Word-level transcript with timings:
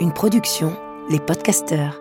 Une 0.00 0.12
production, 0.14 0.76
les 1.08 1.18
podcasteurs. 1.18 1.98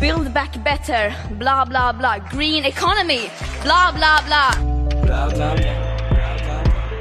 Build 0.00 0.32
back 0.32 0.62
better, 0.62 1.12
blah 1.32 1.64
blah 1.64 1.92
blah. 1.92 2.20
Green 2.30 2.64
economy, 2.64 3.28
blah 3.64 3.90
blah 3.92 4.20
blah. 4.24 4.52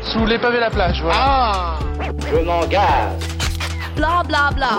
Sous 0.02 0.26
les 0.26 0.40
pavés 0.40 0.60
la 0.60 0.72
plage, 0.72 1.00
voilà. 1.04 1.20
Ah 1.20 1.80
Je 2.28 2.38
m'engage. 2.44 3.12
Blah 3.96 4.24
blah 4.28 4.50
blah. 4.56 4.78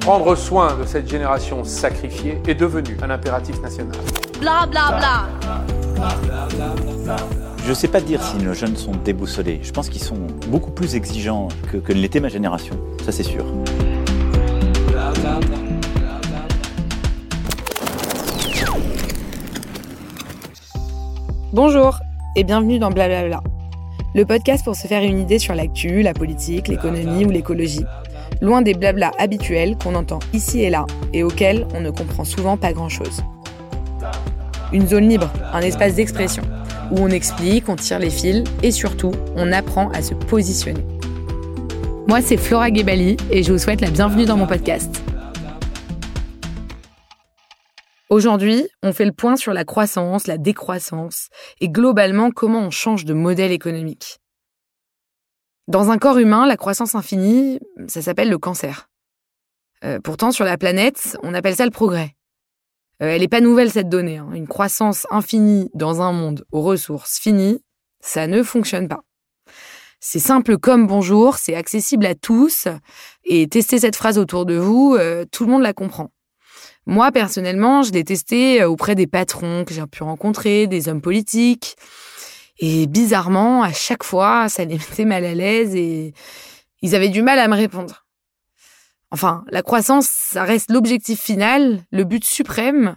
Prendre 0.00 0.34
soin 0.36 0.76
de 0.76 0.84
cette 0.84 1.08
génération 1.08 1.64
sacrifiée 1.64 2.38
est 2.46 2.54
devenu 2.54 2.98
un 3.02 3.08
impératif 3.08 3.58
national. 3.62 3.96
Blah 4.40 4.66
blah 4.66 4.98
blah. 4.98 5.28
Je 7.64 7.70
ne 7.70 7.74
sais 7.74 7.88
pas 7.88 8.00
dire 8.00 8.22
si 8.22 8.36
nos 8.36 8.54
jeunes 8.54 8.76
sont 8.76 8.92
déboussolés. 8.92 9.60
Je 9.62 9.72
pense 9.72 9.88
qu'ils 9.88 10.02
sont 10.02 10.18
beaucoup 10.48 10.70
plus 10.70 10.94
exigeants 10.94 11.48
que, 11.72 11.78
que 11.78 11.92
ne 11.92 11.98
l'était 11.98 12.20
ma 12.20 12.28
génération. 12.28 12.78
Ça, 13.04 13.12
c'est 13.12 13.22
sûr. 13.22 13.44
Bonjour 21.52 21.98
et 22.36 22.44
bienvenue 22.44 22.78
dans 22.78 22.90
Blablabla, 22.90 23.42
le 24.14 24.24
podcast 24.26 24.62
pour 24.64 24.76
se 24.76 24.86
faire 24.86 25.02
une 25.02 25.18
idée 25.18 25.38
sur 25.38 25.54
l'actu, 25.54 26.02
la 26.02 26.12
politique, 26.12 26.68
l'économie 26.68 27.24
ou 27.24 27.30
l'écologie. 27.30 27.84
Loin 28.42 28.60
des 28.60 28.74
blabla 28.74 29.12
habituels 29.18 29.76
qu'on 29.78 29.94
entend 29.94 30.18
ici 30.34 30.60
et 30.60 30.68
là 30.68 30.84
et 31.14 31.22
auxquels 31.22 31.66
on 31.74 31.80
ne 31.80 31.90
comprend 31.90 32.24
souvent 32.24 32.58
pas 32.58 32.74
grand-chose. 32.74 33.22
Une 34.72 34.88
zone 34.88 35.08
libre, 35.08 35.32
un 35.52 35.60
espace 35.60 35.94
d'expression, 35.94 36.42
où 36.90 36.98
on 36.98 37.08
explique, 37.08 37.68
on 37.68 37.76
tire 37.76 38.00
les 38.00 38.10
fils 38.10 38.42
et 38.64 38.72
surtout, 38.72 39.12
on 39.36 39.52
apprend 39.52 39.90
à 39.90 40.02
se 40.02 40.14
positionner. 40.14 40.84
Moi, 42.08 42.20
c'est 42.20 42.36
Flora 42.36 42.72
Gebali 42.72 43.16
et 43.30 43.44
je 43.44 43.52
vous 43.52 43.58
souhaite 43.58 43.80
la 43.80 43.90
bienvenue 43.90 44.24
dans 44.24 44.36
mon 44.36 44.46
podcast. 44.46 45.02
Aujourd'hui, 48.10 48.66
on 48.82 48.92
fait 48.92 49.04
le 49.04 49.12
point 49.12 49.36
sur 49.36 49.52
la 49.52 49.64
croissance, 49.64 50.26
la 50.26 50.36
décroissance 50.36 51.28
et 51.60 51.68
globalement 51.68 52.32
comment 52.32 52.60
on 52.60 52.70
change 52.70 53.04
de 53.04 53.14
modèle 53.14 53.52
économique. 53.52 54.18
Dans 55.68 55.90
un 55.90 55.98
corps 55.98 56.18
humain, 56.18 56.44
la 56.46 56.56
croissance 56.56 56.96
infinie, 56.96 57.60
ça 57.86 58.02
s'appelle 58.02 58.30
le 58.30 58.38
cancer. 58.38 58.88
Euh, 59.84 60.00
pourtant, 60.02 60.32
sur 60.32 60.44
la 60.44 60.58
planète, 60.58 61.16
on 61.22 61.34
appelle 61.34 61.54
ça 61.54 61.64
le 61.64 61.70
progrès. 61.70 62.15
Euh, 63.02 63.08
elle 63.08 63.20
n'est 63.20 63.28
pas 63.28 63.40
nouvelle 63.40 63.70
cette 63.70 63.88
donnée. 63.88 64.18
Hein. 64.18 64.30
Une 64.34 64.46
croissance 64.46 65.06
infinie 65.10 65.70
dans 65.74 66.02
un 66.02 66.12
monde 66.12 66.44
aux 66.52 66.62
ressources 66.62 67.18
finies, 67.18 67.62
ça 68.00 68.26
ne 68.26 68.42
fonctionne 68.42 68.88
pas. 68.88 69.02
C'est 70.00 70.18
simple 70.18 70.58
comme 70.58 70.86
bonjour, 70.86 71.36
c'est 71.36 71.54
accessible 71.54 72.06
à 72.06 72.14
tous, 72.14 72.68
et 73.24 73.48
tester 73.48 73.78
cette 73.78 73.96
phrase 73.96 74.18
autour 74.18 74.46
de 74.46 74.54
vous, 74.54 74.94
euh, 74.98 75.24
tout 75.30 75.44
le 75.44 75.50
monde 75.50 75.62
la 75.62 75.72
comprend. 75.72 76.10
Moi, 76.86 77.10
personnellement, 77.10 77.82
je 77.82 77.92
l'ai 77.92 78.04
testé 78.04 78.62
euh, 78.62 78.68
auprès 78.68 78.94
des 78.94 79.08
patrons 79.08 79.64
que 79.64 79.74
j'ai 79.74 79.84
pu 79.86 80.04
rencontrer, 80.04 80.66
des 80.68 80.88
hommes 80.88 81.00
politiques. 81.00 81.76
Et 82.58 82.86
bizarrement, 82.86 83.62
à 83.62 83.72
chaque 83.72 84.04
fois, 84.04 84.48
ça 84.48 84.64
les 84.64 84.78
mettait 84.78 85.04
mal 85.04 85.24
à 85.24 85.34
l'aise 85.34 85.74
et 85.74 86.14
ils 86.82 86.94
avaient 86.94 87.08
du 87.08 87.22
mal 87.22 87.38
à 87.38 87.48
me 87.48 87.56
répondre. 87.56 88.05
Enfin, 89.10 89.44
la 89.50 89.62
croissance, 89.62 90.08
ça 90.08 90.44
reste 90.44 90.70
l'objectif 90.70 91.20
final, 91.20 91.80
le 91.92 92.04
but 92.04 92.24
suprême, 92.24 92.96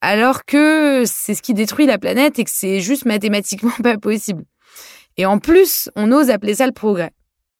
alors 0.00 0.44
que 0.44 1.04
c'est 1.06 1.34
ce 1.34 1.42
qui 1.42 1.54
détruit 1.54 1.86
la 1.86 1.98
planète 1.98 2.38
et 2.38 2.44
que 2.44 2.50
c'est 2.52 2.80
juste 2.80 3.04
mathématiquement 3.04 3.72
pas 3.82 3.98
possible. 3.98 4.44
Et 5.16 5.26
en 5.26 5.38
plus, 5.38 5.90
on 5.96 6.12
ose 6.12 6.30
appeler 6.30 6.56
ça 6.56 6.66
le 6.66 6.72
progrès. 6.72 7.12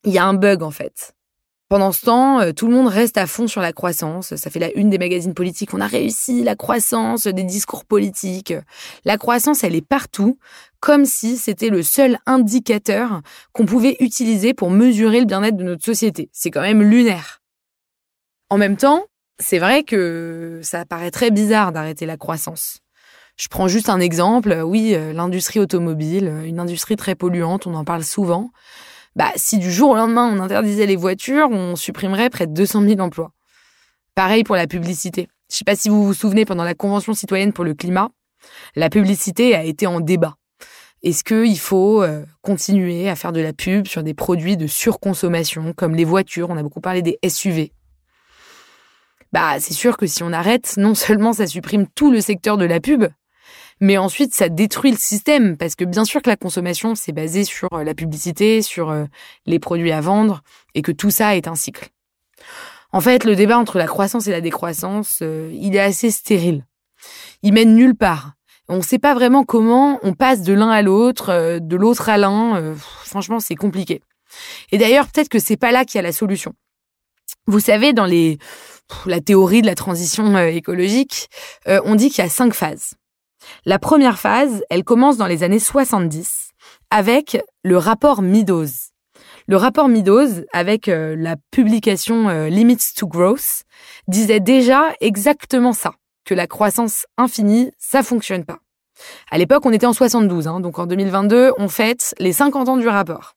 Il 0.04 0.12
y 0.12 0.18
a 0.18 0.24
un 0.24 0.34
bug 0.34 0.62
en 0.62 0.70
fait. 0.70 1.14
Pendant 1.68 1.92
ce 1.92 2.04
temps, 2.04 2.40
euh, 2.40 2.50
tout 2.52 2.66
le 2.66 2.74
monde 2.74 2.88
reste 2.88 3.16
à 3.16 3.28
fond 3.28 3.46
sur 3.46 3.60
la 3.60 3.72
croissance. 3.72 4.34
Ça 4.34 4.50
fait 4.50 4.58
la 4.58 4.72
une 4.72 4.90
des 4.90 4.98
magazines 4.98 5.34
politiques. 5.34 5.72
On 5.72 5.80
a 5.80 5.86
réussi 5.86 6.42
la 6.42 6.56
croissance, 6.56 7.28
des 7.28 7.44
discours 7.44 7.84
politiques. 7.84 8.54
La 9.04 9.18
croissance, 9.18 9.62
elle 9.62 9.76
est 9.76 9.86
partout, 9.86 10.36
comme 10.80 11.04
si 11.04 11.36
c'était 11.36 11.68
le 11.68 11.84
seul 11.84 12.18
indicateur 12.26 13.20
qu'on 13.52 13.66
pouvait 13.66 13.96
utiliser 14.00 14.52
pour 14.52 14.70
mesurer 14.70 15.20
le 15.20 15.26
bien-être 15.26 15.56
de 15.56 15.62
notre 15.62 15.84
société. 15.84 16.28
C'est 16.32 16.50
quand 16.50 16.62
même 16.62 16.82
lunaire. 16.82 17.39
En 18.50 18.58
même 18.58 18.76
temps, 18.76 19.04
c'est 19.38 19.58
vrai 19.58 19.82
que 19.84 20.60
ça 20.62 20.84
paraît 20.84 21.10
très 21.10 21.30
bizarre 21.30 21.72
d'arrêter 21.72 22.04
la 22.04 22.16
croissance. 22.16 22.80
Je 23.36 23.48
prends 23.48 23.68
juste 23.68 23.88
un 23.88 24.00
exemple. 24.00 24.62
Oui, 24.64 24.94
euh, 24.94 25.12
l'industrie 25.12 25.60
automobile, 25.60 26.30
une 26.44 26.60
industrie 26.60 26.96
très 26.96 27.14
polluante, 27.14 27.66
on 27.66 27.74
en 27.74 27.84
parle 27.84 28.04
souvent 28.04 28.50
bah, 29.16 29.32
si 29.36 29.58
du 29.58 29.70
jour 29.70 29.90
au 29.90 29.96
lendemain 29.96 30.30
on 30.32 30.40
interdisait 30.40 30.86
les 30.86 30.96
voitures, 30.96 31.48
on 31.50 31.76
supprimerait 31.76 32.30
près 32.30 32.46
de 32.46 32.52
200 32.52 32.82
000 32.82 33.00
emplois. 33.00 33.32
Pareil 34.14 34.44
pour 34.44 34.56
la 34.56 34.66
publicité. 34.66 35.28
Je 35.50 35.56
sais 35.56 35.64
pas 35.64 35.76
si 35.76 35.88
vous 35.88 36.04
vous 36.04 36.14
souvenez, 36.14 36.44
pendant 36.44 36.64
la 36.64 36.74
Convention 36.74 37.14
citoyenne 37.14 37.52
pour 37.52 37.64
le 37.64 37.74
climat, 37.74 38.10
la 38.76 38.88
publicité 38.88 39.54
a 39.54 39.64
été 39.64 39.86
en 39.86 40.00
débat. 40.00 40.36
Est-ce 41.02 41.24
qu'il 41.24 41.58
faut 41.58 42.02
euh, 42.02 42.24
continuer 42.42 43.08
à 43.08 43.16
faire 43.16 43.32
de 43.32 43.40
la 43.40 43.52
pub 43.52 43.86
sur 43.86 44.02
des 44.02 44.14
produits 44.14 44.56
de 44.56 44.66
surconsommation 44.66 45.72
comme 45.72 45.94
les 45.94 46.04
voitures? 46.04 46.50
On 46.50 46.56
a 46.56 46.62
beaucoup 46.62 46.80
parlé 46.80 47.02
des 47.02 47.18
SUV. 47.26 47.72
Bah, 49.32 49.60
c'est 49.60 49.74
sûr 49.74 49.96
que 49.96 50.06
si 50.06 50.22
on 50.22 50.32
arrête, 50.32 50.74
non 50.76 50.94
seulement 50.94 51.32
ça 51.32 51.46
supprime 51.46 51.86
tout 51.94 52.10
le 52.10 52.20
secteur 52.20 52.56
de 52.56 52.64
la 52.64 52.80
pub, 52.80 53.06
mais 53.80 53.96
ensuite 53.96 54.34
ça 54.34 54.48
détruit 54.48 54.90
le 54.90 54.98
système 54.98 55.56
parce 55.56 55.74
que 55.74 55.84
bien 55.84 56.04
sûr 56.04 56.20
que 56.20 56.28
la 56.28 56.36
consommation 56.36 56.94
c'est 56.94 57.12
basé 57.12 57.44
sur 57.44 57.68
euh, 57.72 57.84
la 57.84 57.94
publicité, 57.94 58.60
sur 58.60 58.90
euh, 58.90 59.04
les 59.46 59.58
produits 59.58 59.92
à 59.92 60.00
vendre 60.00 60.42
et 60.74 60.82
que 60.82 60.92
tout 60.92 61.10
ça 61.10 61.36
est 61.36 61.48
un 61.48 61.54
cycle. 61.54 61.88
En 62.92 63.00
fait, 63.00 63.24
le 63.24 63.36
débat 63.36 63.56
entre 63.56 63.78
la 63.78 63.86
croissance 63.86 64.26
et 64.26 64.32
la 64.32 64.40
décroissance, 64.40 65.20
euh, 65.22 65.50
il 65.54 65.76
est 65.76 65.80
assez 65.80 66.10
stérile. 66.10 66.66
Il 67.42 67.52
mène 67.52 67.74
nulle 67.74 67.94
part. 67.94 68.32
On 68.68 68.78
ne 68.78 68.82
sait 68.82 68.98
pas 68.98 69.14
vraiment 69.14 69.44
comment 69.44 70.00
on 70.02 70.12
passe 70.12 70.42
de 70.42 70.52
l'un 70.52 70.70
à 70.70 70.82
l'autre, 70.82 71.58
de 71.58 71.76
l'autre 71.76 72.08
à 72.08 72.18
l'un. 72.18 72.74
franchement, 72.76 73.40
c'est 73.40 73.56
compliqué. 73.56 74.00
Et 74.70 74.78
d'ailleurs, 74.78 75.08
peut-être 75.08 75.28
que 75.28 75.40
c'est 75.40 75.56
pas 75.56 75.72
là 75.72 75.84
qu'il 75.84 75.98
y 75.98 76.00
a 76.00 76.02
la 76.02 76.12
solution. 76.12 76.52
Vous 77.46 77.58
savez, 77.58 77.92
dans 77.92 78.04
les 78.04 78.38
la 79.06 79.20
théorie 79.20 79.62
de 79.62 79.66
la 79.66 79.74
transition 79.74 80.38
écologique, 80.38 81.28
on 81.66 81.94
dit 81.94 82.10
qu'il 82.10 82.22
y 82.22 82.26
a 82.26 82.30
cinq 82.30 82.54
phases. 82.54 82.94
La 83.64 83.78
première 83.78 84.18
phase, 84.18 84.62
elle 84.70 84.84
commence 84.84 85.16
dans 85.16 85.26
les 85.26 85.42
années 85.42 85.58
70 85.58 86.50
avec 86.90 87.42
le 87.62 87.78
rapport 87.78 88.22
Meadows. 88.22 88.66
Le 89.46 89.56
rapport 89.56 89.88
Meadows, 89.88 90.44
avec 90.52 90.88
euh, 90.88 91.16
la 91.16 91.36
publication 91.50 92.28
euh, 92.28 92.48
Limits 92.48 92.94
to 92.96 93.06
Growth, 93.06 93.64
disait 94.06 94.40
déjà 94.40 94.92
exactement 95.00 95.72
ça, 95.72 95.94
que 96.24 96.34
la 96.34 96.46
croissance 96.46 97.06
infinie, 97.16 97.72
ça 97.78 98.02
fonctionne 98.02 98.44
pas. 98.44 98.58
À 99.30 99.38
l'époque, 99.38 99.64
on 99.64 99.72
était 99.72 99.86
en 99.86 99.92
72, 99.92 100.46
hein, 100.46 100.60
donc 100.60 100.78
en 100.78 100.86
2022, 100.86 101.52
on 101.58 101.68
fête 101.68 102.14
les 102.18 102.32
50 102.32 102.68
ans 102.68 102.76
du 102.76 102.86
rapport. 102.86 103.34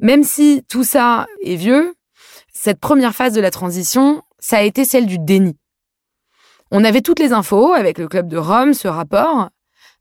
Même 0.00 0.22
si 0.22 0.62
tout 0.68 0.84
ça 0.84 1.26
est 1.42 1.56
vieux, 1.56 1.94
cette 2.54 2.80
première 2.80 3.14
phase 3.14 3.34
de 3.34 3.40
la 3.40 3.50
transition, 3.50 4.22
ça 4.38 4.58
a 4.58 4.62
été 4.62 4.84
celle 4.84 5.06
du 5.06 5.18
déni. 5.18 5.56
On 6.70 6.84
avait 6.84 7.02
toutes 7.02 7.18
les 7.18 7.32
infos 7.32 7.72
avec 7.72 7.98
le 7.98 8.08
club 8.08 8.28
de 8.28 8.38
Rome, 8.38 8.72
ce 8.72 8.88
rapport, 8.88 9.50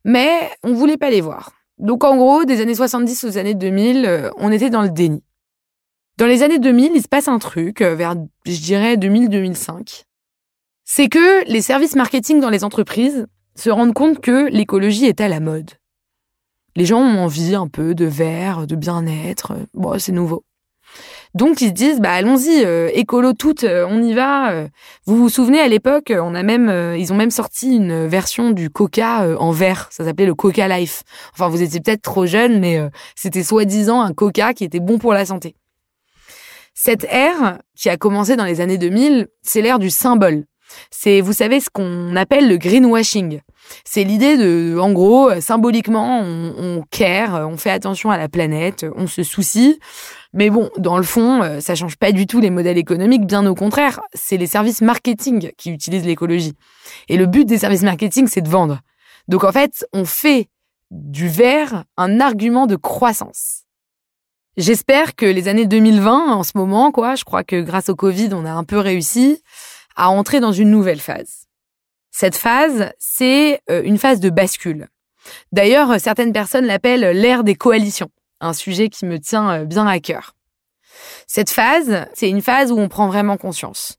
mais 0.06 0.50
on 0.64 0.74
voulait 0.74 0.98
pas 0.98 1.10
les 1.10 1.22
voir. 1.22 1.52
Donc 1.78 2.04
en 2.04 2.16
gros, 2.16 2.46
des 2.46 2.62
années 2.62 2.76
70 2.76 3.24
aux 3.26 3.38
années 3.38 3.56
2000, 3.56 4.06
euh, 4.06 4.30
on 4.38 4.52
était 4.52 4.70
dans 4.70 4.82
le 4.82 4.90
déni. 4.90 5.24
Dans 6.18 6.28
les 6.28 6.44
années 6.44 6.60
2000, 6.60 6.92
il 6.96 7.02
se 7.02 7.08
passe 7.08 7.28
un 7.28 7.40
truc, 7.40 7.82
euh, 7.82 7.96
vers, 7.96 8.16
je 8.46 8.60
dirais, 8.62 8.96
2000-2005. 8.96 10.04
C'est 10.86 11.10
que 11.10 11.44
les 11.50 11.62
services 11.62 11.96
marketing 11.96 12.40
dans 12.40 12.50
les 12.50 12.64
entreprises 12.64 13.26
se 13.56 13.70
rendent 13.70 13.94
compte 13.94 14.20
que 14.20 14.48
l'écologie 14.50 15.06
est 15.06 15.22
à 15.22 15.28
la 15.28 15.40
mode. 15.40 15.72
Les 16.76 16.86
gens 16.86 17.00
ont 17.00 17.24
envie 17.24 17.56
un 17.56 17.68
peu 17.68 17.96
de 17.96 18.06
verre, 18.06 18.68
de 18.68 18.76
bien-être. 18.76 19.54
Bon, 19.74 19.98
c'est 20.00 20.12
nouveau. 20.12 20.44
Donc 21.34 21.62
ils 21.62 21.70
se 21.70 21.74
disent 21.74 22.00
bah 22.00 22.12
allons-y, 22.12 22.64
euh, 22.64 22.90
écolo 22.94 23.34
toutes, 23.34 23.64
euh, 23.64 23.88
on 23.90 24.04
y 24.04 24.14
va. 24.14 24.52
Euh. 24.52 24.68
Vous 25.06 25.18
vous 25.18 25.30
souvenez 25.30 25.60
à 25.60 25.68
l'époque, 25.68 26.14
on 26.16 26.36
a 26.36 26.44
même 26.44 26.70
ils 26.98 27.12
ont 27.12 27.16
même 27.16 27.32
sorti 27.32 27.76
une 27.76 28.06
version 28.06 28.52
du 28.52 28.70
Coca 28.70 29.28
en 29.40 29.52
verre, 29.52 29.88
ça 29.92 30.06
s'appelait 30.06 30.26
le 30.26 30.36
Coca 30.36 30.68
Life. 30.68 31.04
Enfin 31.34 31.50
vous 31.50 31.62
étiez 31.62 31.80
peut-être 31.80 32.02
trop 32.02 32.26
jeune 32.26 32.60
mais 32.60 32.80
c'était 33.16 33.44
soi-disant 33.44 34.02
un 34.02 34.14
Coca 34.14 34.54
qui 34.54 34.64
était 34.64 34.80
bon 34.80 35.00
pour 35.00 35.14
la 35.14 35.26
santé. 35.26 35.56
Cette 36.76 37.06
ère 37.06 37.60
qui 37.76 37.90
a 37.90 37.98
commencé 37.98 38.36
dans 38.36 38.46
les 38.46 38.62
années 38.62 38.78
2000, 38.78 39.28
c'est 39.42 39.62
l'ère 39.62 39.80
du 39.80 39.90
symbole. 39.90 40.46
C'est, 40.90 41.22
vous 41.22 41.34
savez, 41.34 41.60
ce 41.60 41.70
qu'on 41.72 42.16
appelle 42.16 42.50
le 42.50 42.58
greenwashing. 42.58 43.42
C'est 43.86 44.04
l'idée 44.04 44.38
de, 44.38 44.78
en 44.80 44.92
gros, 44.92 45.30
symboliquement, 45.42 46.22
on, 46.22 46.54
on 46.58 46.84
care, 46.90 47.48
on 47.50 47.58
fait 47.58 47.70
attention 47.70 48.12
à 48.12 48.18
la 48.18 48.30
planète, 48.30 48.86
on 48.96 49.08
se 49.08 49.24
soucie, 49.24 49.80
mais 50.34 50.50
bon, 50.50 50.70
dans 50.78 50.98
le 50.98 51.04
fond, 51.04 51.44
euh, 51.44 51.60
ça 51.60 51.76
change 51.76 51.96
pas 51.96 52.12
du 52.12 52.26
tout 52.26 52.40
les 52.40 52.50
modèles 52.50 52.80
économiques, 52.80 53.26
bien 53.26 53.46
au 53.46 53.54
contraire, 53.54 54.02
c'est 54.14 54.38
les 54.38 54.48
services 54.48 54.82
marketing 54.82 55.52
qui 55.58 55.70
utilisent 55.70 56.06
l'écologie. 56.06 56.54
Et 57.08 57.18
le 57.18 57.28
but 57.28 57.46
des 57.46 57.60
services 57.60 57.84
marketing, 57.84 58.28
c'est 58.28 58.42
de 58.42 58.50
vendre. 58.50 58.80
Donc 59.28 59.44
en 59.44 59.52
fait, 59.52 59.86
on 59.94 60.06
fait 60.06 60.50
du 60.90 61.28
vert 61.28 61.86
un 61.98 62.20
argument 62.20 62.66
de 62.66 62.76
croissance. 62.76 63.64
J'espère 64.58 65.16
que 65.16 65.26
les 65.26 65.48
années 65.48 65.68
2020, 65.68 66.34
en 66.34 66.44
ce 66.44 66.52
moment, 66.56 66.92
quoi, 66.92 67.16
je 67.16 67.24
crois 67.24 67.44
que 67.44 67.62
grâce 67.62 67.90
au 67.90 67.96
Covid, 67.96 68.30
on 68.34 68.46
a 68.46 68.52
un 68.52 68.64
peu 68.64 68.78
réussi 68.78 69.42
à 69.96 70.10
entrer 70.10 70.40
dans 70.40 70.52
une 70.52 70.70
nouvelle 70.72 71.00
phase. 71.00 71.43
Cette 72.16 72.38
phase, 72.38 72.92
c'est 73.00 73.60
euh, 73.72 73.82
une 73.84 73.98
phase 73.98 74.20
de 74.20 74.30
bascule. 74.30 74.88
D'ailleurs, 75.52 76.00
certaines 76.00 76.32
personnes 76.32 76.66
l'appellent 76.66 77.18
l'ère 77.20 77.44
des 77.44 77.56
coalitions, 77.56 78.12
un 78.40 78.54
sujet 78.54 78.90
qui 78.90 79.06
me 79.06 79.20
tient 79.20 79.52
euh, 79.52 79.66
bien 79.66 79.88
à 79.88 80.00
cœur. 80.00 80.36
Cette 81.26 81.50
phase, 81.50 82.06
c'est 82.14 82.30
une 82.30 82.44
phase 82.44 82.72
où 82.72 82.78
on 82.78 82.88
prend 82.88 83.08
vraiment 83.08 83.36
conscience 83.36 83.98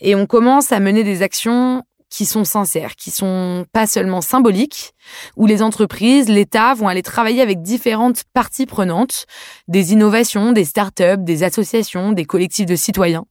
et 0.00 0.14
on 0.14 0.26
commence 0.26 0.70
à 0.70 0.78
mener 0.78 1.02
des 1.02 1.22
actions 1.22 1.82
qui 2.08 2.24
sont 2.24 2.44
sincères, 2.44 2.94
qui 2.94 3.10
sont 3.10 3.66
pas 3.72 3.88
seulement 3.88 4.20
symboliques, 4.20 4.92
où 5.36 5.46
les 5.46 5.60
entreprises, 5.60 6.28
l'État 6.28 6.72
vont 6.72 6.86
aller 6.86 7.02
travailler 7.02 7.42
avec 7.42 7.62
différentes 7.62 8.22
parties 8.32 8.64
prenantes, 8.64 9.26
des 9.66 9.92
innovations, 9.92 10.52
des 10.52 10.64
startups, 10.64 11.18
des 11.18 11.42
associations, 11.42 12.12
des 12.12 12.24
collectifs 12.24 12.66
de 12.66 12.76
citoyens, 12.76 13.26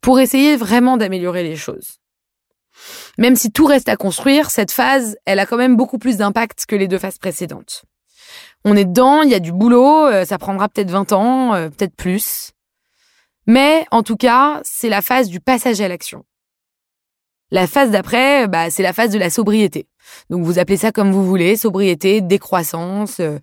pour 0.00 0.20
essayer 0.20 0.56
vraiment 0.56 0.96
d'améliorer 0.96 1.42
les 1.42 1.56
choses. 1.56 1.98
Même 3.18 3.36
si 3.36 3.50
tout 3.50 3.66
reste 3.66 3.88
à 3.88 3.96
construire, 3.96 4.50
cette 4.50 4.70
phase, 4.70 5.16
elle 5.24 5.38
a 5.38 5.46
quand 5.46 5.56
même 5.56 5.76
beaucoup 5.76 5.98
plus 5.98 6.16
d'impact 6.16 6.66
que 6.66 6.76
les 6.76 6.88
deux 6.88 6.98
phases 6.98 7.18
précédentes. 7.18 7.84
On 8.64 8.76
est 8.76 8.84
dedans, 8.84 9.22
il 9.22 9.30
y 9.30 9.34
a 9.34 9.40
du 9.40 9.52
boulot, 9.52 10.06
euh, 10.06 10.24
ça 10.24 10.38
prendra 10.38 10.68
peut-être 10.68 10.90
20 10.90 11.12
ans, 11.12 11.54
euh, 11.54 11.68
peut-être 11.68 11.94
plus. 11.94 12.52
Mais 13.46 13.86
en 13.90 14.02
tout 14.02 14.16
cas, 14.16 14.60
c'est 14.64 14.88
la 14.88 15.02
phase 15.02 15.28
du 15.28 15.40
passage 15.40 15.80
à 15.80 15.88
l'action. 15.88 16.24
La 17.50 17.66
phase 17.66 17.90
d'après, 17.90 18.48
bah, 18.48 18.70
c'est 18.70 18.82
la 18.82 18.92
phase 18.92 19.10
de 19.10 19.18
la 19.18 19.30
sobriété. 19.30 19.86
Donc 20.30 20.44
vous 20.44 20.58
appelez 20.58 20.78
ça 20.78 20.92
comme 20.92 21.12
vous 21.12 21.24
voulez, 21.24 21.56
sobriété, 21.56 22.20
décroissance. 22.20 23.20
Euh, 23.20 23.38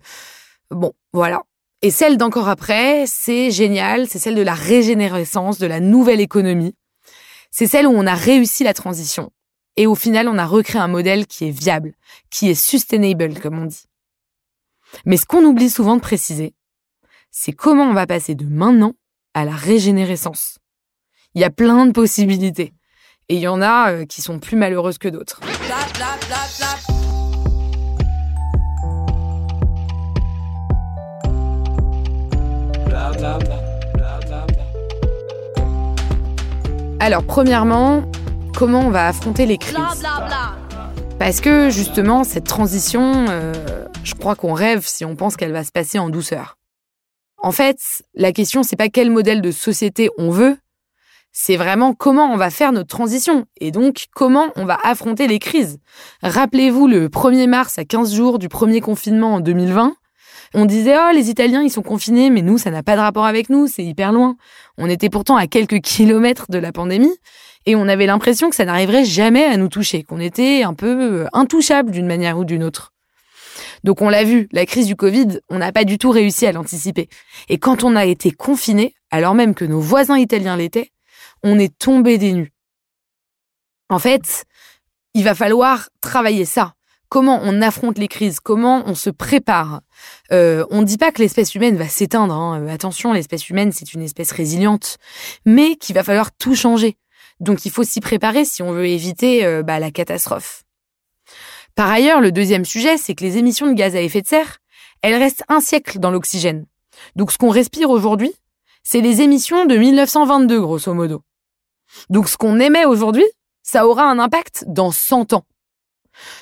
bon, 0.70 0.92
voilà. 1.12 1.42
Et 1.82 1.90
celle 1.90 2.16
d'encore 2.16 2.48
après, 2.48 3.04
c'est 3.06 3.50
génial, 3.50 4.08
c'est 4.08 4.18
celle 4.18 4.34
de 4.34 4.42
la 4.42 4.54
régénérescence, 4.54 5.58
de 5.58 5.66
la 5.66 5.80
nouvelle 5.80 6.20
économie. 6.20 6.74
C'est 7.52 7.66
celle 7.66 7.86
où 7.86 7.92
on 7.92 8.06
a 8.06 8.14
réussi 8.14 8.64
la 8.64 8.74
transition. 8.74 9.30
Et 9.76 9.86
au 9.86 9.94
final, 9.94 10.26
on 10.26 10.38
a 10.38 10.46
recréé 10.46 10.80
un 10.80 10.88
modèle 10.88 11.26
qui 11.26 11.46
est 11.46 11.50
viable, 11.50 11.94
qui 12.30 12.48
est 12.48 12.54
sustainable, 12.54 13.38
comme 13.38 13.58
on 13.58 13.66
dit. 13.66 13.84
Mais 15.04 15.16
ce 15.16 15.26
qu'on 15.26 15.44
oublie 15.44 15.70
souvent 15.70 15.96
de 15.96 16.00
préciser, 16.00 16.54
c'est 17.30 17.52
comment 17.52 17.84
on 17.84 17.94
va 17.94 18.06
passer 18.06 18.34
de 18.34 18.46
maintenant 18.46 18.94
à 19.34 19.44
la 19.44 19.52
régénérescence. 19.52 20.58
Il 21.34 21.40
y 21.40 21.44
a 21.44 21.50
plein 21.50 21.86
de 21.86 21.92
possibilités. 21.92 22.72
Et 23.28 23.36
il 23.36 23.40
y 23.40 23.48
en 23.48 23.62
a 23.62 23.92
euh, 23.92 24.04
qui 24.04 24.20
sont 24.20 24.38
plus 24.38 24.56
malheureuses 24.56 24.98
que 24.98 25.08
d'autres. 25.08 25.40
Alors, 37.04 37.24
premièrement, 37.24 38.04
comment 38.56 38.86
on 38.86 38.90
va 38.90 39.08
affronter 39.08 39.44
les 39.44 39.58
crises 39.58 39.76
Parce 41.18 41.40
que 41.40 41.68
justement, 41.68 42.22
cette 42.22 42.44
transition, 42.44 43.26
euh, 43.28 43.52
je 44.04 44.14
crois 44.14 44.36
qu'on 44.36 44.52
rêve 44.52 44.86
si 44.86 45.04
on 45.04 45.16
pense 45.16 45.36
qu'elle 45.36 45.50
va 45.50 45.64
se 45.64 45.72
passer 45.72 45.98
en 45.98 46.10
douceur. 46.10 46.58
En 47.38 47.50
fait, 47.50 48.04
la 48.14 48.30
question, 48.30 48.62
c'est 48.62 48.76
pas 48.76 48.88
quel 48.88 49.10
modèle 49.10 49.42
de 49.42 49.50
société 49.50 50.10
on 50.16 50.30
veut, 50.30 50.56
c'est 51.32 51.56
vraiment 51.56 51.92
comment 51.92 52.32
on 52.32 52.36
va 52.36 52.50
faire 52.50 52.70
notre 52.70 52.90
transition 52.90 53.46
et 53.60 53.72
donc 53.72 54.06
comment 54.14 54.52
on 54.54 54.64
va 54.64 54.78
affronter 54.84 55.26
les 55.26 55.40
crises. 55.40 55.80
Rappelez-vous 56.22 56.86
le 56.86 57.08
1er 57.08 57.48
mars 57.48 57.78
à 57.78 57.84
15 57.84 58.14
jours 58.14 58.38
du 58.38 58.48
premier 58.48 58.80
confinement 58.80 59.34
en 59.34 59.40
2020. 59.40 59.96
On 60.54 60.66
disait, 60.66 60.96
oh, 60.96 61.14
les 61.14 61.30
Italiens, 61.30 61.62
ils 61.62 61.70
sont 61.70 61.82
confinés, 61.82 62.28
mais 62.28 62.42
nous, 62.42 62.58
ça 62.58 62.70
n'a 62.70 62.82
pas 62.82 62.94
de 62.96 63.00
rapport 63.00 63.24
avec 63.24 63.48
nous, 63.48 63.66
c'est 63.66 63.84
hyper 63.84 64.12
loin. 64.12 64.36
On 64.76 64.88
était 64.88 65.08
pourtant 65.08 65.36
à 65.36 65.46
quelques 65.46 65.80
kilomètres 65.82 66.46
de 66.50 66.58
la 66.58 66.72
pandémie 66.72 67.14
et 67.64 67.76
on 67.76 67.88
avait 67.88 68.06
l'impression 68.06 68.50
que 68.50 68.56
ça 68.56 68.64
n'arriverait 68.64 69.04
jamais 69.04 69.44
à 69.44 69.56
nous 69.56 69.68
toucher, 69.68 70.02
qu'on 70.02 70.20
était 70.20 70.62
un 70.62 70.74
peu 70.74 71.22
euh, 71.22 71.26
intouchable 71.32 71.90
d'une 71.90 72.06
manière 72.06 72.38
ou 72.38 72.44
d'une 72.44 72.64
autre. 72.64 72.92
Donc 73.84 74.00
on 74.00 74.08
l'a 74.08 74.24
vu, 74.24 74.48
la 74.52 74.66
crise 74.66 74.86
du 74.86 74.96
Covid, 74.96 75.40
on 75.48 75.58
n'a 75.58 75.72
pas 75.72 75.84
du 75.84 75.98
tout 75.98 76.10
réussi 76.10 76.46
à 76.46 76.52
l'anticiper. 76.52 77.08
Et 77.48 77.58
quand 77.58 77.84
on 77.84 77.96
a 77.96 78.04
été 78.04 78.30
confiné, 78.30 78.94
alors 79.10 79.34
même 79.34 79.54
que 79.54 79.64
nos 79.64 79.80
voisins 79.80 80.18
italiens 80.18 80.56
l'étaient, 80.56 80.90
on 81.42 81.58
est 81.58 81.76
tombé 81.76 82.18
des 82.18 82.32
nues. 82.32 82.52
En 83.88 83.98
fait, 83.98 84.44
il 85.14 85.24
va 85.24 85.34
falloir 85.34 85.88
travailler 86.00 86.44
ça. 86.44 86.74
Comment 87.12 87.40
on 87.42 87.60
affronte 87.60 87.98
les 87.98 88.08
crises, 88.08 88.40
comment 88.40 88.84
on 88.86 88.94
se 88.94 89.10
prépare. 89.10 89.82
Euh, 90.32 90.64
on 90.70 90.80
ne 90.80 90.86
dit 90.86 90.96
pas 90.96 91.12
que 91.12 91.20
l'espèce 91.20 91.54
humaine 91.54 91.76
va 91.76 91.86
s'éteindre. 91.86 92.32
Hein. 92.32 92.66
Attention, 92.68 93.12
l'espèce 93.12 93.50
humaine, 93.50 93.70
c'est 93.70 93.92
une 93.92 94.00
espèce 94.00 94.32
résiliente, 94.32 94.96
mais 95.44 95.76
qu'il 95.76 95.94
va 95.94 96.04
falloir 96.04 96.32
tout 96.32 96.54
changer. 96.54 96.96
Donc 97.38 97.66
il 97.66 97.70
faut 97.70 97.84
s'y 97.84 98.00
préparer 98.00 98.46
si 98.46 98.62
on 98.62 98.72
veut 98.72 98.86
éviter 98.86 99.44
euh, 99.44 99.62
bah, 99.62 99.78
la 99.78 99.90
catastrophe. 99.90 100.64
Par 101.74 101.90
ailleurs, 101.90 102.22
le 102.22 102.32
deuxième 102.32 102.64
sujet, 102.64 102.96
c'est 102.96 103.14
que 103.14 103.24
les 103.24 103.36
émissions 103.36 103.66
de 103.66 103.74
gaz 103.74 103.94
à 103.94 104.00
effet 104.00 104.22
de 104.22 104.26
serre, 104.26 104.60
elles 105.02 105.16
restent 105.22 105.44
un 105.48 105.60
siècle 105.60 105.98
dans 105.98 106.10
l'oxygène. 106.10 106.64
Donc 107.14 107.30
ce 107.30 107.36
qu'on 107.36 107.50
respire 107.50 107.90
aujourd'hui, 107.90 108.32
c'est 108.84 109.02
les 109.02 109.20
émissions 109.20 109.66
de 109.66 109.76
1922, 109.76 110.62
grosso 110.62 110.94
modo. 110.94 111.20
Donc 112.08 112.30
ce 112.30 112.38
qu'on 112.38 112.58
émet 112.58 112.86
aujourd'hui, 112.86 113.26
ça 113.62 113.86
aura 113.86 114.04
un 114.04 114.18
impact 114.18 114.64
dans 114.66 114.92
100 114.92 115.34
ans. 115.34 115.44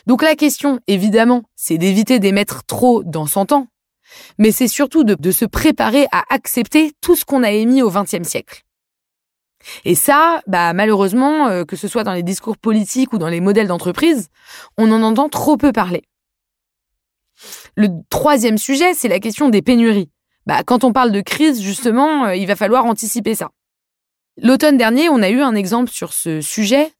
Donc 0.06 0.22
la 0.22 0.34
question, 0.34 0.80
évidemment, 0.86 1.42
c'est 1.56 1.78
d'éviter 1.78 2.18
d'émettre 2.18 2.64
trop 2.64 3.02
dans 3.02 3.26
100 3.26 3.52
ans, 3.52 3.66
mais 4.38 4.50
c'est 4.50 4.68
surtout 4.68 5.04
de, 5.04 5.30
se 5.30 5.44
préparer 5.44 6.06
à 6.12 6.24
accepter 6.30 6.92
tout 7.00 7.16
ce 7.16 7.24
qu'on 7.24 7.42
a 7.42 7.50
émis 7.50 7.82
au 7.82 7.90
XXe 7.90 8.26
siècle. 8.26 8.62
Et 9.84 9.94
ça, 9.94 10.40
bah 10.46 10.72
malheureusement, 10.72 11.48
euh, 11.48 11.64
que 11.64 11.76
ce 11.76 11.86
soit 11.86 12.02
dans 12.02 12.14
les 12.14 12.22
discours 12.22 12.56
politiques 12.56 13.12
ou 13.12 13.18
dans 13.18 13.28
les 13.28 13.40
modèles 13.40 13.68
d'entreprise, 13.68 14.28
on 14.78 14.90
en 14.90 15.02
entend 15.02 15.28
trop 15.28 15.58
peu 15.58 15.70
parler. 15.70 16.02
Le 17.76 17.88
troisième 18.08 18.58
sujet, 18.58 18.94
c'est 18.94 19.08
la 19.08 19.20
question 19.20 19.50
des 19.50 19.62
pénuries. 19.62 20.10
Bah, 20.46 20.62
quand 20.64 20.84
on 20.84 20.92
parle 20.92 21.12
de 21.12 21.20
crise, 21.20 21.60
justement, 21.60 22.26
euh, 22.26 22.34
il 22.34 22.46
va 22.46 22.56
falloir 22.56 22.86
anticiper 22.86 23.34
ça. 23.34 23.50
L'automne 24.42 24.78
dernier, 24.78 25.10
on 25.10 25.22
a 25.22 25.28
eu 25.28 25.42
un 25.42 25.54
exemple 25.54 25.90
sur 25.90 26.14
ce 26.14 26.40
sujet 26.40 26.92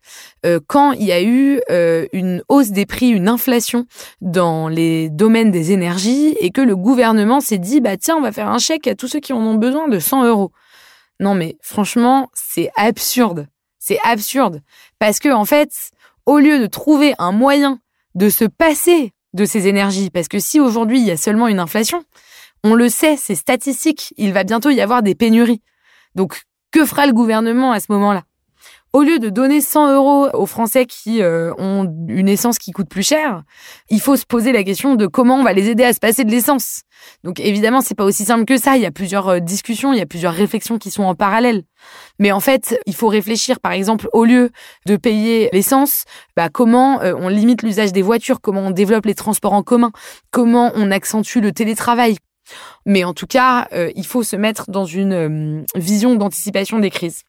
euh, 0.44 0.60
quand 0.66 0.92
il 0.92 1.04
y 1.04 1.12
a 1.12 1.22
eu 1.22 1.60
euh, 1.70 2.06
une 2.12 2.42
hausse 2.48 2.70
des 2.70 2.84
prix, 2.84 3.08
une 3.08 3.28
inflation 3.28 3.86
dans 4.20 4.68
les 4.68 5.08
domaines 5.08 5.50
des 5.50 5.72
énergies 5.72 6.36
et 6.40 6.50
que 6.50 6.60
le 6.60 6.76
gouvernement 6.76 7.40
s'est 7.40 7.58
dit 7.58 7.80
bah 7.80 7.96
tiens 7.96 8.16
on 8.16 8.20
va 8.20 8.32
faire 8.32 8.48
un 8.48 8.58
chèque 8.58 8.86
à 8.86 8.94
tous 8.94 9.08
ceux 9.08 9.20
qui 9.20 9.32
en 9.32 9.40
ont 9.40 9.54
besoin 9.54 9.88
de 9.88 9.98
100 9.98 10.24
euros. 10.24 10.52
Non 11.18 11.34
mais 11.34 11.56
franchement 11.62 12.30
c'est 12.34 12.70
absurde, 12.76 13.46
c'est 13.78 13.98
absurde 14.04 14.60
parce 14.98 15.18
que 15.18 15.30
en 15.30 15.46
fait 15.46 15.72
au 16.26 16.38
lieu 16.38 16.58
de 16.58 16.66
trouver 16.66 17.14
un 17.18 17.32
moyen 17.32 17.80
de 18.14 18.28
se 18.28 18.44
passer 18.44 19.12
de 19.32 19.44
ces 19.44 19.66
énergies, 19.66 20.10
parce 20.10 20.28
que 20.28 20.38
si 20.38 20.60
aujourd'hui 20.60 21.00
il 21.00 21.06
y 21.06 21.10
a 21.10 21.16
seulement 21.16 21.48
une 21.48 21.60
inflation, 21.60 22.04
on 22.64 22.74
le 22.74 22.88
sait, 22.88 23.16
c'est 23.16 23.34
statistique, 23.34 24.12
il 24.18 24.32
va 24.32 24.44
bientôt 24.44 24.70
y 24.70 24.80
avoir 24.80 25.02
des 25.02 25.14
pénuries. 25.14 25.62
Donc 26.14 26.42
que 26.70 26.84
fera 26.84 27.06
le 27.06 27.12
gouvernement 27.12 27.72
à 27.72 27.80
ce 27.80 27.86
moment-là? 27.90 28.22
Au 28.92 29.02
lieu 29.02 29.20
de 29.20 29.28
donner 29.28 29.60
100 29.60 29.94
euros 29.94 30.28
aux 30.34 30.46
Français 30.46 30.84
qui 30.84 31.22
euh, 31.22 31.54
ont 31.58 31.84
une 32.08 32.28
essence 32.28 32.58
qui 32.58 32.72
coûte 32.72 32.88
plus 32.88 33.06
cher, 33.06 33.44
il 33.88 34.00
faut 34.00 34.16
se 34.16 34.26
poser 34.26 34.50
la 34.50 34.64
question 34.64 34.96
de 34.96 35.06
comment 35.06 35.36
on 35.36 35.44
va 35.44 35.52
les 35.52 35.68
aider 35.68 35.84
à 35.84 35.92
se 35.92 36.00
passer 36.00 36.24
de 36.24 36.30
l'essence. 36.32 36.82
Donc 37.22 37.38
évidemment, 37.38 37.82
c'est 37.82 37.94
pas 37.94 38.04
aussi 38.04 38.24
simple 38.24 38.44
que 38.44 38.56
ça. 38.56 38.76
Il 38.76 38.82
y 38.82 38.86
a 38.86 38.90
plusieurs 38.90 39.28
euh, 39.28 39.38
discussions, 39.38 39.92
il 39.92 40.00
y 40.00 40.02
a 40.02 40.06
plusieurs 40.06 40.34
réflexions 40.34 40.76
qui 40.76 40.90
sont 40.90 41.04
en 41.04 41.14
parallèle. 41.14 41.62
Mais 42.18 42.32
en 42.32 42.40
fait, 42.40 42.80
il 42.84 42.94
faut 42.96 43.06
réfléchir, 43.06 43.60
par 43.60 43.70
exemple, 43.70 44.08
au 44.12 44.24
lieu 44.24 44.50
de 44.86 44.96
payer 44.96 45.50
l'essence, 45.52 46.02
bah, 46.36 46.48
comment 46.48 47.00
euh, 47.00 47.14
on 47.16 47.28
limite 47.28 47.62
l'usage 47.62 47.92
des 47.92 48.02
voitures, 48.02 48.40
comment 48.40 48.62
on 48.62 48.70
développe 48.72 49.06
les 49.06 49.14
transports 49.14 49.52
en 49.52 49.62
commun, 49.62 49.92
comment 50.32 50.72
on 50.74 50.90
accentue 50.90 51.38
le 51.38 51.52
télétravail, 51.52 52.16
mais 52.86 53.04
en 53.04 53.14
tout 53.14 53.26
cas, 53.26 53.68
euh, 53.72 53.90
il 53.94 54.06
faut 54.06 54.22
se 54.22 54.36
mettre 54.36 54.70
dans 54.70 54.84
une 54.84 55.12
euh, 55.12 55.64
vision 55.74 56.14
d'anticipation 56.14 56.78
des 56.78 56.90
crises. 56.90 57.22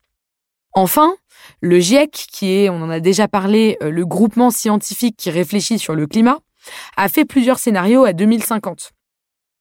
Enfin, 0.74 1.13
le 1.60 1.80
GIEC, 1.80 2.12
qui 2.32 2.54
est, 2.54 2.70
on 2.70 2.82
en 2.82 2.90
a 2.90 3.00
déjà 3.00 3.28
parlé, 3.28 3.78
euh, 3.82 3.90
le 3.90 4.06
groupement 4.06 4.51
scientifique 4.51 5.18
qui 5.18 5.30
réfléchit 5.30 5.80
sur 5.80 5.96
le 5.96 6.08
climat, 6.08 6.40
a 6.96 7.10
fait 7.10 7.25
plusieurs 7.25 7.60
scénarios 7.60 8.06
à 8.06 8.13
2050. 8.13 8.92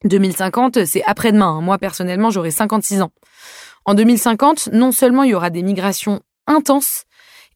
2050, 0.05 0.85
c'est 0.85 1.03
après-demain. 1.05 1.47
Hein. 1.47 1.61
Moi, 1.61 1.79
personnellement, 1.79 2.31
j'aurai 2.31 2.51
56 2.51 3.03
ans. 3.03 3.13
En 3.85 3.95
2050, 3.95 4.69
non 4.73 4.93
seulement 4.93 5.25
il 5.25 5.31
y 5.31 5.35
aura 5.35 5.51
des 5.51 5.63
migrations 5.63 6.21
intenses 6.47 7.05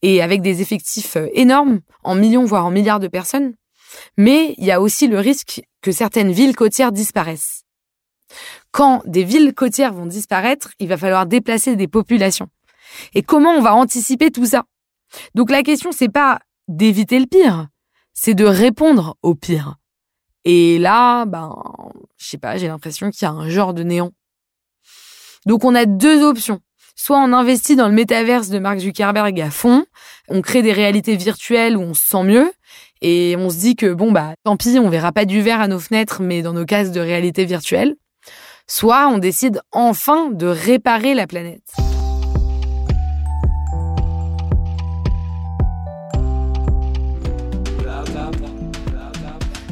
et 0.03 0.23
avec 0.23 0.43
des 0.43 0.61
effectifs 0.61 1.17
énormes, 1.33 1.81
en 2.03 2.15
millions 2.15 2.45
voire 2.45 2.67
en 2.67 2.71
milliards 2.71 3.01
de 3.01 3.09
personnes, 3.09 3.55
mais 4.17 4.55
il 4.59 4.65
y 4.65 4.73
a 4.73 4.81
aussi 4.81 5.07
le 5.07 5.19
risque 5.19 5.63
que 5.81 5.93
certaines 5.93 6.33
villes 6.33 6.57
côtières 6.57 6.93
disparaissent. 6.93 7.64
Quand 8.71 9.03
des 9.07 9.25
villes 9.25 9.55
côtières 9.55 9.93
vont 9.93 10.07
disparaître, 10.07 10.71
il 10.79 10.89
va 10.89 10.97
falloir 10.97 11.27
déplacer 11.27 11.77
des 11.77 11.89
populations. 11.89 12.49
Et 13.15 13.23
comment 13.23 13.51
on 13.51 13.63
va 13.63 13.75
anticiper 13.75 14.31
tout 14.31 14.47
ça? 14.47 14.65
Donc 15.35 15.51
la 15.51 15.63
question, 15.63 15.93
c'est 15.93 16.09
pas 16.09 16.41
d'éviter 16.69 17.19
le 17.19 17.27
pire, 17.27 17.69
c'est 18.13 18.35
de 18.35 18.45
répondre 18.45 19.17
au 19.23 19.35
pire. 19.35 19.77
Et 20.45 20.79
là, 20.79 21.25
ben, 21.25 21.57
je 22.17 22.27
sais 22.27 22.39
pas, 22.39 22.57
j'ai 22.57 22.69
l'impression 22.69 23.11
qu'il 23.11 23.23
y 23.23 23.29
a 23.29 23.33
un 23.33 23.49
genre 23.49 23.75
de 23.75 23.83
néant. 23.83 24.13
Donc 25.47 25.65
on 25.65 25.75
a 25.75 25.87
deux 25.87 26.23
options. 26.23 26.61
Soit 26.97 27.19
on 27.19 27.33
investit 27.33 27.77
dans 27.77 27.89
le 27.89 27.95
métaverse 27.95 28.49
de 28.51 28.59
Mark 28.59 28.79
Zuckerberg 28.79 29.41
à 29.41 29.51
fond, 29.51 29.85
on 30.29 30.43
crée 30.43 30.63
des 30.63 30.73
réalités 30.73 31.17
virtuelles 31.17 31.77
où 31.77 31.81
on 31.81 31.95
se 31.95 32.07
sent 32.07 32.23
mieux, 32.23 32.53
et 33.01 33.35
on 33.37 33.51
se 33.51 33.57
dit 33.57 33.75
que 33.75 33.93
bon 33.93 34.13
bah 34.13 34.35
tant 34.45 34.57
pis, 34.57 34.79
on 34.79 34.89
verra 34.89 35.11
pas 35.11 35.25
du 35.25 35.43
verre 35.43 35.61
à 35.61 35.69
nos 35.69 35.81
fenêtres, 35.81 36.23
mais 36.23 36.41
dans 36.43 36.53
nos 36.53 36.65
cases 36.65 36.93
de 36.93 37.01
réalité 37.01 37.45
virtuelle. 37.47 37.97
Soit 38.67 39.09
on 39.09 39.19
décide 39.19 39.61
enfin 39.73 40.31
de 40.31 40.47
réparer 40.47 41.13
la 41.13 41.27
planète. 41.27 41.75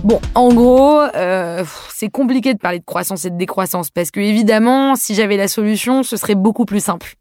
Bon, 0.05 0.21
en 0.35 0.53
gros, 0.53 1.01
euh, 1.01 1.65
c'est 1.95 2.11
compliqué 2.11 2.53
de 2.53 2.59
parler 2.59 2.81
de 2.81 2.85
croissance 2.85 3.25
et 3.25 3.31
de 3.31 3.39
décroissance 3.39 3.91
parce 3.91 4.11
que 4.11 4.21
évidemment, 4.21 4.95
si 4.97 5.15
j'avais 5.15 5.37
la 5.37 5.49
solution, 5.49 6.03
ce 6.03 6.17
serait 6.17 6.35
beaucoup 6.35 6.65
plus 6.67 6.85
simple. 6.85 7.15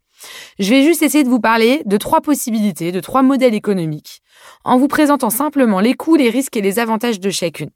Je 0.58 0.68
vais 0.68 0.82
juste 0.82 1.02
essayer 1.02 1.24
de 1.24 1.28
vous 1.28 1.40
parler 1.40 1.82
de 1.86 1.96
trois 1.96 2.20
possibilités, 2.20 2.92
de 2.92 3.00
trois 3.00 3.22
modèles 3.22 3.54
économiques, 3.54 4.20
en 4.64 4.78
vous 4.78 4.88
présentant 4.88 5.30
simplement 5.30 5.80
les 5.80 5.94
coûts, 5.94 6.16
les 6.16 6.28
risques 6.28 6.56
et 6.56 6.60
les 6.60 6.78
avantages 6.78 7.20
de 7.20 7.30
chacune. 7.30 7.70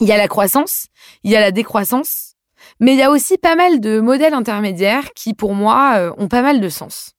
Il 0.00 0.08
y 0.08 0.12
a 0.12 0.16
la 0.16 0.28
croissance, 0.28 0.86
il 1.22 1.30
y 1.30 1.36
a 1.36 1.40
la 1.40 1.52
décroissance, 1.52 2.35
mais 2.80 2.92
il 2.92 2.98
y 2.98 3.02
a 3.02 3.10
aussi 3.10 3.38
pas 3.38 3.56
mal 3.56 3.80
de 3.80 4.00
modèles 4.00 4.34
intermédiaires 4.34 5.12
qui, 5.14 5.34
pour 5.34 5.54
moi, 5.54 5.94
euh, 5.96 6.12
ont 6.18 6.28
pas 6.28 6.42
mal 6.42 6.60
de 6.60 6.68
sens. 6.68 7.12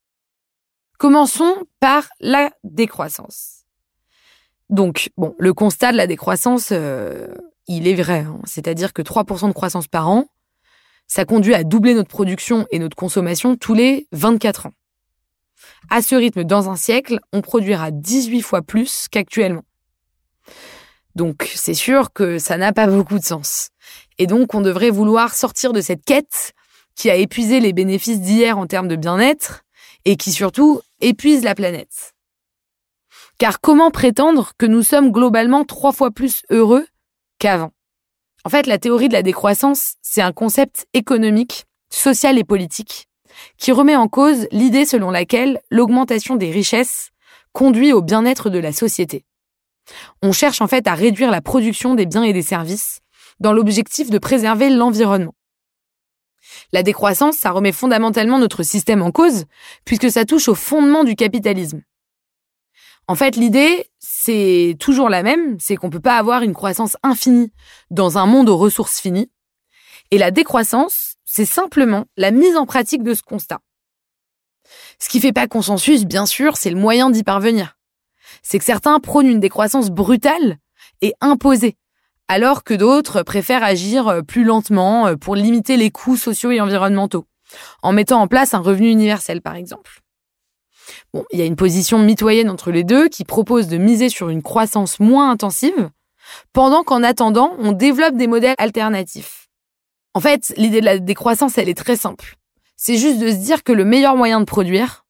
Commençons 0.98 1.56
par 1.80 2.08
la 2.20 2.52
décroissance. 2.64 3.66
Donc, 4.70 5.12
bon, 5.18 5.36
le 5.40 5.54
constat 5.54 5.92
de 5.92 5.98
la 5.98 6.08
décroissance, 6.08 6.70
euh, 6.72 7.28
il 7.68 7.88
est 7.88 7.96
vrai. 7.96 8.20
Hein. 8.20 8.40
C'est-à-dire 8.46 8.94
que 8.94 9.02
3% 9.02 9.48
de 9.48 9.54
croissance 9.54 9.88
par 9.88 10.10
an, 10.10 10.26
ça 11.08 11.24
conduit 11.24 11.54
à 11.54 11.64
doubler 11.64 11.94
notre 11.94 12.10
production 12.10 12.68
et 12.72 12.80
notre 12.80 12.98
consommation 12.98 13.56
tous 13.56 13.74
les 13.74 14.08
24 14.12 14.68
ans. 14.68 14.74
À 15.90 16.02
ce 16.02 16.16
rythme, 16.16 16.44
dans 16.44 16.70
un 16.70 16.76
siècle, 16.76 17.20
on 17.32 17.42
produira 17.42 17.92
18 17.92 18.42
fois 18.42 18.62
plus 18.62 19.08
qu'actuellement. 19.10 19.64
Donc, 21.16 21.50
c'est 21.56 21.74
sûr 21.74 22.14
que 22.14 22.38
ça 22.38 22.58
n'a 22.58 22.74
pas 22.74 22.88
beaucoup 22.88 23.18
de 23.18 23.24
sens. 23.24 23.70
Et 24.18 24.28
donc, 24.28 24.54
on 24.54 24.62
devrait 24.62 24.90
vouloir 24.90 25.34
sortir 25.34 25.74
de 25.74 25.82
cette 25.82 26.04
quête 26.04 26.54
qui 26.96 27.10
a 27.10 27.16
épuisé 27.16 27.60
les 27.60 27.74
bénéfices 27.74 28.20
d'hier 28.20 28.58
en 28.58 28.68
termes 28.68 28.88
de 28.88 28.96
bien-être 28.96 29.64
et 30.06 30.16
qui 30.16 30.32
surtout 30.32 30.82
épuise 31.00 31.44
la 31.44 31.56
planète. 31.56 32.16
Car 33.38 33.62
comment 33.62 33.92
prétendre 33.92 34.54
que 34.58 34.66
nous 34.66 34.82
sommes 34.82 35.12
globalement 35.12 35.64
trois 35.64 35.92
fois 35.92 36.10
plus 36.12 36.42
heureux 36.50 36.88
qu'avant? 37.38 37.72
En 38.44 38.50
fait, 38.50 38.66
la 38.66 38.80
théorie 38.80 39.10
de 39.10 39.14
la 39.14 39.24
décroissance, 39.24 39.96
c'est 40.02 40.22
un 40.22 40.32
concept 40.32 40.88
économique, 40.94 41.66
social 41.90 42.38
et 42.38 42.44
politique 42.44 43.08
qui 43.58 43.72
remet 43.72 43.96
en 43.96 44.08
cause 44.08 44.48
l'idée 44.52 44.86
selon 44.86 45.12
laquelle 45.12 45.60
l'augmentation 45.70 46.36
des 46.36 46.52
richesses 46.52 47.12
conduit 47.52 47.94
au 47.94 48.02
bien-être 48.02 48.50
de 48.50 48.60
la 48.60 48.72
société. 48.72 49.26
On 50.22 50.32
cherche 50.32 50.62
en 50.62 50.68
fait 50.68 50.88
à 50.88 50.96
réduire 50.96 51.32
la 51.32 51.42
production 51.42 51.96
des 51.96 52.06
biens 52.06 52.24
et 52.24 52.34
des 52.34 52.42
services 52.42 53.00
dans 53.40 53.54
l'objectif 53.54 54.10
de 54.10 54.18
préserver 54.18 54.70
l'environnement. 54.70 55.34
La 56.72 56.84
décroissance, 56.84 57.38
ça 57.38 57.52
remet 57.52 57.72
fondamentalement 57.72 58.40
notre 58.40 58.64
système 58.64 59.02
en 59.02 59.12
cause, 59.12 59.46
puisque 59.86 60.12
ça 60.12 60.26
touche 60.26 60.48
au 60.48 60.56
fondement 60.56 61.04
du 61.04 61.16
capitalisme. 61.16 61.82
En 63.08 63.16
fait, 63.16 63.36
l'idée, 63.36 63.90
c'est 64.00 64.76
toujours 64.80 65.10
la 65.10 65.24
même, 65.24 65.58
c'est 65.60 65.78
qu'on 65.78 65.90
peut 65.90 66.02
pas 66.02 66.18
avoir 66.18 66.42
une 66.42 66.54
croissance 66.54 66.98
infinie 67.04 67.54
dans 67.90 68.18
un 68.18 68.26
monde 68.26 68.50
aux 68.50 68.58
ressources 68.58 69.00
finies. 69.00 69.32
Et 70.12 70.18
la 70.18 70.32
décroissance, 70.32 71.16
c'est 71.24 71.46
simplement 71.46 72.06
la 72.18 72.32
mise 72.32 72.58
en 72.58 72.66
pratique 72.66 73.04
de 73.04 73.14
ce 73.14 73.22
constat. 73.22 73.60
Ce 75.00 75.08
qui 75.08 75.22
fait 75.22 75.32
pas 75.32 75.48
consensus, 75.48 76.06
bien 76.06 76.26
sûr, 76.26 76.58
c'est 76.58 76.70
le 76.70 76.80
moyen 76.80 77.10
d'y 77.10 77.24
parvenir. 77.24 77.78
C'est 78.42 78.60
que 78.60 78.66
certains 78.66 79.00
prônent 79.00 79.28
une 79.28 79.40
décroissance 79.40 79.90
brutale 79.90 80.58
et 81.02 81.14
imposée, 81.22 81.78
alors 82.28 82.64
que 82.64 82.74
d'autres 82.74 83.24
préfèrent 83.24 83.64
agir 83.64 84.22
plus 84.28 84.44
lentement 84.44 85.16
pour 85.16 85.36
limiter 85.36 85.78
les 85.78 85.92
coûts 85.92 86.18
sociaux 86.18 86.52
et 86.52 86.62
environnementaux, 86.62 87.26
en 87.82 87.94
mettant 87.94 88.22
en 88.22 88.28
place 88.28 88.54
un 88.54 88.60
revenu 88.60 88.90
universel, 88.90 89.42
par 89.42 89.56
exemple. 89.56 90.02
Bon, 91.14 91.26
il 91.32 91.40
y 91.40 91.42
a 91.42 91.46
une 91.46 91.56
position 91.56 92.00
mitoyenne 92.00 92.50
entre 92.50 92.72
les 92.72 92.84
deux 92.84 93.08
qui 93.10 93.24
propose 93.24 93.68
de 93.68 93.78
miser 93.78 94.10
sur 94.10 94.30
une 94.30 94.42
croissance 94.42 95.00
moins 95.00 95.32
intensive, 95.32 95.90
pendant 96.54 96.84
qu'en 96.84 97.04
attendant, 97.04 97.56
on 97.60 97.72
développe 97.72 98.16
des 98.16 98.28
modèles 98.28 98.56
alternatifs. 98.58 99.50
En 100.14 100.20
fait, 100.20 100.54
l'idée 100.58 100.82
de 100.82 100.86
la 100.86 101.00
décroissance, 101.00 101.58
elle 101.58 101.70
est 101.70 101.78
très 101.78 101.96
simple. 101.96 102.36
C'est 102.76 102.98
juste 102.98 103.20
de 103.20 103.30
se 103.30 103.36
dire 103.36 103.64
que 103.64 103.72
le 103.72 103.86
meilleur 103.86 104.16
moyen 104.16 104.40
de 104.40 104.46
produire, 104.46 105.06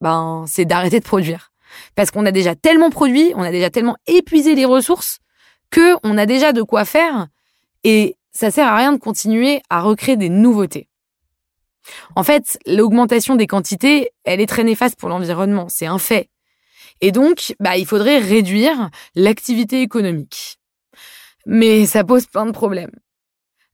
ben, 0.00 0.44
c'est 0.46 0.64
d'arrêter 0.64 1.00
de 1.00 1.04
produire. 1.04 1.52
Parce 1.94 2.10
qu'on 2.10 2.26
a 2.26 2.32
déjà 2.32 2.54
tellement 2.54 2.90
produit, 2.90 3.32
on 3.36 3.42
a 3.42 3.50
déjà 3.50 3.70
tellement 3.70 3.96
épuisé 4.06 4.54
les 4.54 4.64
ressources, 4.64 5.18
que 5.70 5.96
on 6.02 6.18
a 6.18 6.26
déjà 6.26 6.52
de 6.52 6.62
quoi 6.62 6.84
faire, 6.84 7.28
et 7.84 8.16
ça 8.32 8.50
sert 8.50 8.66
à 8.66 8.76
rien 8.76 8.92
de 8.92 8.98
continuer 8.98 9.62
à 9.70 9.80
recréer 9.80 10.16
des 10.16 10.28
nouveautés. 10.28 10.88
En 12.14 12.22
fait, 12.22 12.58
l'augmentation 12.66 13.36
des 13.36 13.46
quantités, 13.46 14.10
elle 14.24 14.40
est 14.40 14.46
très 14.46 14.64
néfaste 14.64 14.98
pour 14.98 15.08
l'environnement, 15.08 15.66
c'est 15.68 15.86
un 15.86 15.98
fait. 15.98 16.28
Et 17.00 17.12
donc, 17.12 17.54
bah, 17.60 17.76
il 17.76 17.86
faudrait 17.86 18.18
réduire 18.18 18.90
l'activité 19.14 19.80
économique. 19.80 20.58
Mais 21.46 21.86
ça 21.86 22.04
pose 22.04 22.26
plein 22.26 22.46
de 22.46 22.50
problèmes. 22.50 22.92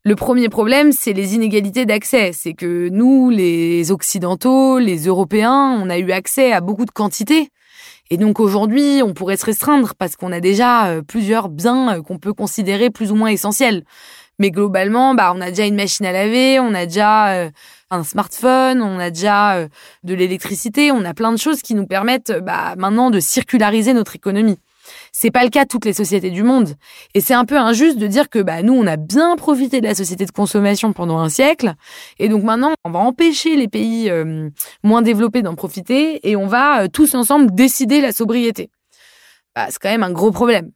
Le 0.05 0.15
premier 0.15 0.49
problème, 0.49 0.93
c'est 0.93 1.12
les 1.12 1.35
inégalités 1.35 1.85
d'accès. 1.85 2.31
C'est 2.33 2.55
que 2.55 2.88
nous, 2.91 3.29
les 3.29 3.91
Occidentaux, 3.91 4.79
les 4.79 5.07
Européens, 5.07 5.76
on 5.83 5.91
a 5.91 5.99
eu 5.99 6.12
accès 6.12 6.53
à 6.53 6.61
beaucoup 6.61 6.85
de 6.85 6.93
quantités. 6.93 7.50
Et 8.11 8.17
donc 8.19 8.39
aujourd'hui, 8.39 9.03
on 9.03 9.15
pourrait 9.15 9.37
se 9.37 9.45
restreindre 9.45 9.95
parce 9.95 10.17
qu'on 10.17 10.31
a 10.31 10.41
déjà 10.41 10.87
euh, 10.87 11.03
plusieurs 11.03 11.49
biens 11.49 11.97
euh, 11.97 12.03
qu'on 12.03 12.19
peut 12.19 12.33
considérer 12.33 12.91
plus 12.91 13.11
ou 13.11 13.17
moins 13.17 13.31
essentiels. 13.31 13.85
Mais 14.39 14.51
globalement, 14.51 15.15
bah, 15.15 15.33
on 15.35 15.41
a 15.41 15.49
déjà 15.51 15.67
une 15.67 15.75
machine 15.75 16.07
à 16.07 16.13
laver, 16.13 16.61
on 16.61 16.75
a 16.75 16.87
déjà 16.87 17.35
euh, 17.35 17.51
un 17.91 18.05
smartphone, 18.05 18.83
on 18.83 18.99
a 18.99 19.11
déjà 19.11 19.67
de 20.05 20.15
l'électricité, 20.15 20.93
on 20.93 21.05
a 21.05 21.15
plein 21.15 21.33
de 21.33 21.39
choses 21.39 21.63
qui 21.63 21.75
nous 21.75 21.87
permettent 21.87 22.33
bah, 22.43 22.75
maintenant 22.77 23.11
de 23.11 23.19
circulariser 23.19 23.95
notre 23.95 24.15
économie. 24.15 24.59
C'est 25.12 25.31
pas 25.31 25.45
le 25.45 25.50
cas 25.50 25.64
de 25.64 25.69
toutes 25.69 25.85
les 25.85 25.93
sociétés 25.93 26.31
du 26.31 26.43
monde. 26.43 26.75
Et 27.14 27.21
c'est 27.21 27.35
un 27.35 27.45
peu 27.45 27.57
injuste 27.57 27.99
de 27.99 28.07
dire 28.07 28.28
que 28.28 28.38
bah, 28.38 28.62
nous, 28.62 28.75
on 28.75 28.87
a 28.87 28.97
bien 28.97 29.37
profité 29.37 29.81
de 29.81 29.87
la 29.87 29.95
société 29.95 30.26
de 30.26 30.31
consommation 30.31 30.93
pendant 30.93 31.19
un 31.19 31.28
siècle. 31.28 31.75
Et 32.19 32.28
donc 32.28 32.43
maintenant, 32.43 32.75
on 32.85 32.90
va 32.90 32.99
empêcher 33.00 33.57
les 33.57 33.69
pays 33.69 34.11
euh, 34.11 34.49
moins 34.83 35.02
développés 35.02 35.43
d'en 35.43 35.55
profiter 35.55 36.28
et 36.28 36.37
on 36.37 36.47
va 36.47 36.88
tous 36.88 37.14
ensemble 37.14 37.55
décider 37.55 38.00
la 38.00 38.12
sobriété. 38.12 38.71
Bah, 39.55 39.66
c'est 39.71 39.78
quand 39.78 39.90
même 39.90 40.02
un 40.02 40.12
gros 40.12 40.31
problème. 40.31 40.71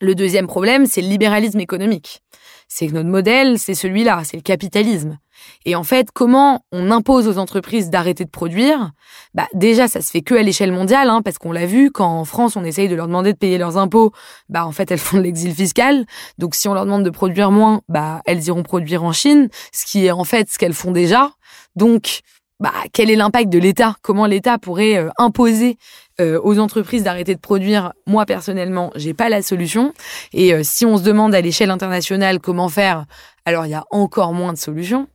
Le 0.00 0.14
deuxième 0.14 0.46
problème, 0.46 0.84
c'est 0.84 1.00
le 1.00 1.08
libéralisme 1.08 1.60
économique. 1.60 2.20
C'est 2.68 2.86
que 2.86 2.92
notre 2.92 3.08
modèle, 3.08 3.58
c'est 3.58 3.74
celui-là, 3.74 4.22
c'est 4.24 4.36
le 4.36 4.42
capitalisme. 4.42 5.18
Et 5.64 5.74
en 5.74 5.84
fait, 5.84 6.08
comment 6.12 6.64
on 6.70 6.90
impose 6.90 7.28
aux 7.28 7.38
entreprises 7.38 7.88
d'arrêter 7.88 8.24
de 8.24 8.30
produire? 8.30 8.90
Bah 9.32 9.46
déjà, 9.54 9.88
ça 9.88 10.02
se 10.02 10.10
fait 10.10 10.20
que 10.20 10.34
à 10.34 10.42
l'échelle 10.42 10.72
mondiale, 10.72 11.08
hein, 11.08 11.22
parce 11.22 11.38
qu'on 11.38 11.52
l'a 11.52 11.66
vu 11.66 11.90
quand 11.90 12.08
en 12.08 12.24
France 12.24 12.56
on 12.56 12.64
essaye 12.64 12.88
de 12.88 12.94
leur 12.94 13.06
demander 13.06 13.32
de 13.32 13.38
payer 13.38 13.56
leurs 13.56 13.78
impôts, 13.78 14.12
bah 14.48 14.66
en 14.66 14.72
fait 14.72 14.90
elles 14.90 14.98
font 14.98 15.16
de 15.16 15.22
l'exil 15.22 15.54
fiscal. 15.54 16.04
Donc 16.38 16.54
si 16.54 16.68
on 16.68 16.74
leur 16.74 16.84
demande 16.84 17.04
de 17.04 17.10
produire 17.10 17.50
moins, 17.50 17.80
bah 17.88 18.20
elles 18.26 18.46
iront 18.46 18.62
produire 18.62 19.02
en 19.02 19.12
Chine, 19.12 19.48
ce 19.72 19.86
qui 19.86 20.06
est 20.06 20.10
en 20.10 20.24
fait 20.24 20.50
ce 20.50 20.58
qu'elles 20.58 20.74
font 20.74 20.90
déjà. 20.90 21.32
Donc 21.74 22.20
bah, 22.58 22.72
quel 22.92 23.10
est 23.10 23.16
l'impact 23.16 23.50
de 23.50 23.58
l'État? 23.58 23.96
Comment 24.02 24.26
l'État 24.26 24.58
pourrait 24.58 24.96
euh, 24.96 25.10
imposer 25.18 25.76
euh, 26.20 26.40
aux 26.42 26.58
entreprises 26.58 27.02
d'arrêter 27.02 27.34
de 27.34 27.40
produire? 27.40 27.92
Moi 28.06 28.24
personnellement, 28.24 28.90
j'ai 28.94 29.12
pas 29.12 29.28
la 29.28 29.42
solution. 29.42 29.92
Et 30.32 30.54
euh, 30.54 30.62
si 30.62 30.86
on 30.86 30.96
se 30.96 31.02
demande 31.02 31.34
à 31.34 31.40
l'échelle 31.40 31.70
internationale 31.70 32.40
comment 32.40 32.68
faire, 32.68 33.04
alors 33.44 33.66
il 33.66 33.70
y 33.70 33.74
a 33.74 33.84
encore 33.90 34.32
moins 34.32 34.52
de 34.54 34.58
solutions. 34.58 35.08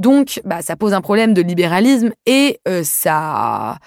Donc, 0.00 0.40
bah, 0.44 0.62
ça 0.62 0.74
pose 0.74 0.94
un 0.94 1.00
problème 1.00 1.32
de 1.32 1.42
libéralisme 1.42 2.10
et 2.26 2.58
ça 2.82 3.78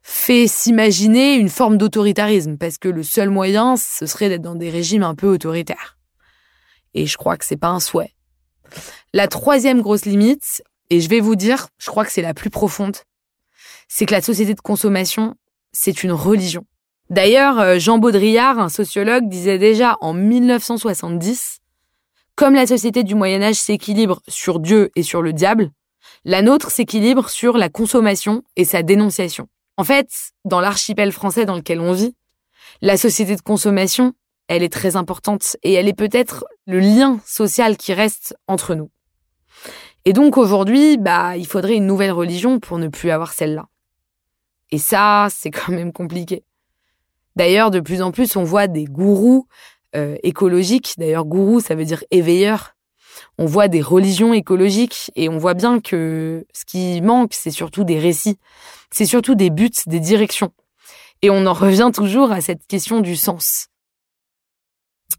fait 0.00 0.46
s'imaginer 0.46 1.34
une 1.34 1.50
forme 1.50 1.76
d'autoritarisme 1.76 2.56
parce 2.56 2.78
que 2.78 2.88
le 2.88 3.02
seul 3.02 3.28
moyen, 3.28 3.76
ce 3.76 4.06
serait 4.06 4.30
d'être 4.30 4.40
dans 4.40 4.54
des 4.54 4.70
régimes 4.70 5.02
un 5.02 5.14
peu 5.14 5.26
autoritaires. 5.26 5.98
Et 6.94 7.04
je 7.04 7.18
crois 7.18 7.36
que 7.36 7.44
c'est 7.44 7.58
pas 7.58 7.68
un 7.68 7.80
souhait. 7.80 8.14
La 9.12 9.28
troisième 9.28 9.82
grosse 9.82 10.06
limite, 10.06 10.62
et 10.90 11.00
je 11.00 11.08
vais 11.08 11.20
vous 11.20 11.36
dire, 11.36 11.68
je 11.78 11.86
crois 11.86 12.04
que 12.04 12.12
c'est 12.12 12.22
la 12.22 12.34
plus 12.34 12.50
profonde, 12.50 12.96
c'est 13.88 14.06
que 14.06 14.14
la 14.14 14.22
société 14.22 14.54
de 14.54 14.60
consommation, 14.60 15.34
c'est 15.72 16.02
une 16.02 16.12
religion. 16.12 16.64
D'ailleurs, 17.10 17.60
euh, 17.60 17.78
Jean 17.78 17.98
Baudrillard, 17.98 18.58
un 18.58 18.68
sociologue, 18.68 19.28
disait 19.28 19.58
déjà 19.58 19.96
en 20.00 20.12
1970, 20.12 21.58
comme 22.34 22.54
la 22.54 22.66
société 22.66 23.04
du 23.04 23.14
Moyen 23.14 23.42
Âge 23.42 23.56
s'équilibre 23.56 24.20
sur 24.28 24.58
Dieu 24.58 24.90
et 24.96 25.02
sur 25.02 25.22
le 25.22 25.32
diable, 25.32 25.70
la 26.24 26.42
nôtre 26.42 26.70
s'équilibre 26.70 27.30
sur 27.30 27.56
la 27.56 27.68
consommation 27.68 28.42
et 28.56 28.64
sa 28.64 28.82
dénonciation. 28.82 29.48
En 29.76 29.84
fait, 29.84 30.32
dans 30.44 30.60
l'archipel 30.60 31.12
français 31.12 31.44
dans 31.44 31.56
lequel 31.56 31.80
on 31.80 31.92
vit, 31.92 32.14
La 32.82 32.96
société 32.96 33.36
de 33.36 33.40
consommation, 33.40 34.12
elle 34.48 34.62
est 34.62 34.72
très 34.72 34.96
importante 34.96 35.56
et 35.62 35.72
elle 35.72 35.88
est 35.88 35.96
peut-être 35.96 36.44
le 36.66 36.78
lien 36.78 37.20
social 37.24 37.76
qui 37.76 37.94
reste 37.94 38.36
entre 38.48 38.74
nous. 38.74 38.90
Et 40.06 40.12
donc 40.12 40.38
aujourd'hui, 40.38 40.98
bah, 40.98 41.36
il 41.36 41.48
faudrait 41.48 41.74
une 41.74 41.86
nouvelle 41.86 42.12
religion 42.12 42.60
pour 42.60 42.78
ne 42.78 42.86
plus 42.86 43.10
avoir 43.10 43.32
celle-là. 43.32 43.66
Et 44.70 44.78
ça, 44.78 45.26
c'est 45.30 45.50
quand 45.50 45.72
même 45.72 45.92
compliqué. 45.92 46.44
D'ailleurs, 47.34 47.72
de 47.72 47.80
plus 47.80 48.00
en 48.02 48.12
plus, 48.12 48.36
on 48.36 48.44
voit 48.44 48.68
des 48.68 48.84
gourous 48.84 49.48
euh, 49.96 50.16
écologiques. 50.22 50.94
D'ailleurs, 50.96 51.24
gourou, 51.24 51.58
ça 51.58 51.74
veut 51.74 51.84
dire 51.84 52.04
éveilleur. 52.12 52.76
On 53.36 53.46
voit 53.46 53.66
des 53.66 53.82
religions 53.82 54.32
écologiques 54.32 55.10
et 55.16 55.28
on 55.28 55.38
voit 55.38 55.54
bien 55.54 55.80
que 55.80 56.46
ce 56.54 56.64
qui 56.64 57.00
manque, 57.00 57.34
c'est 57.34 57.50
surtout 57.50 57.82
des 57.82 57.98
récits. 57.98 58.38
C'est 58.92 59.06
surtout 59.06 59.34
des 59.34 59.50
buts, 59.50 59.70
des 59.86 60.00
directions. 60.00 60.52
Et 61.20 61.30
on 61.30 61.46
en 61.46 61.52
revient 61.52 61.90
toujours 61.92 62.30
à 62.30 62.40
cette 62.40 62.64
question 62.68 63.00
du 63.00 63.16
sens. 63.16 63.68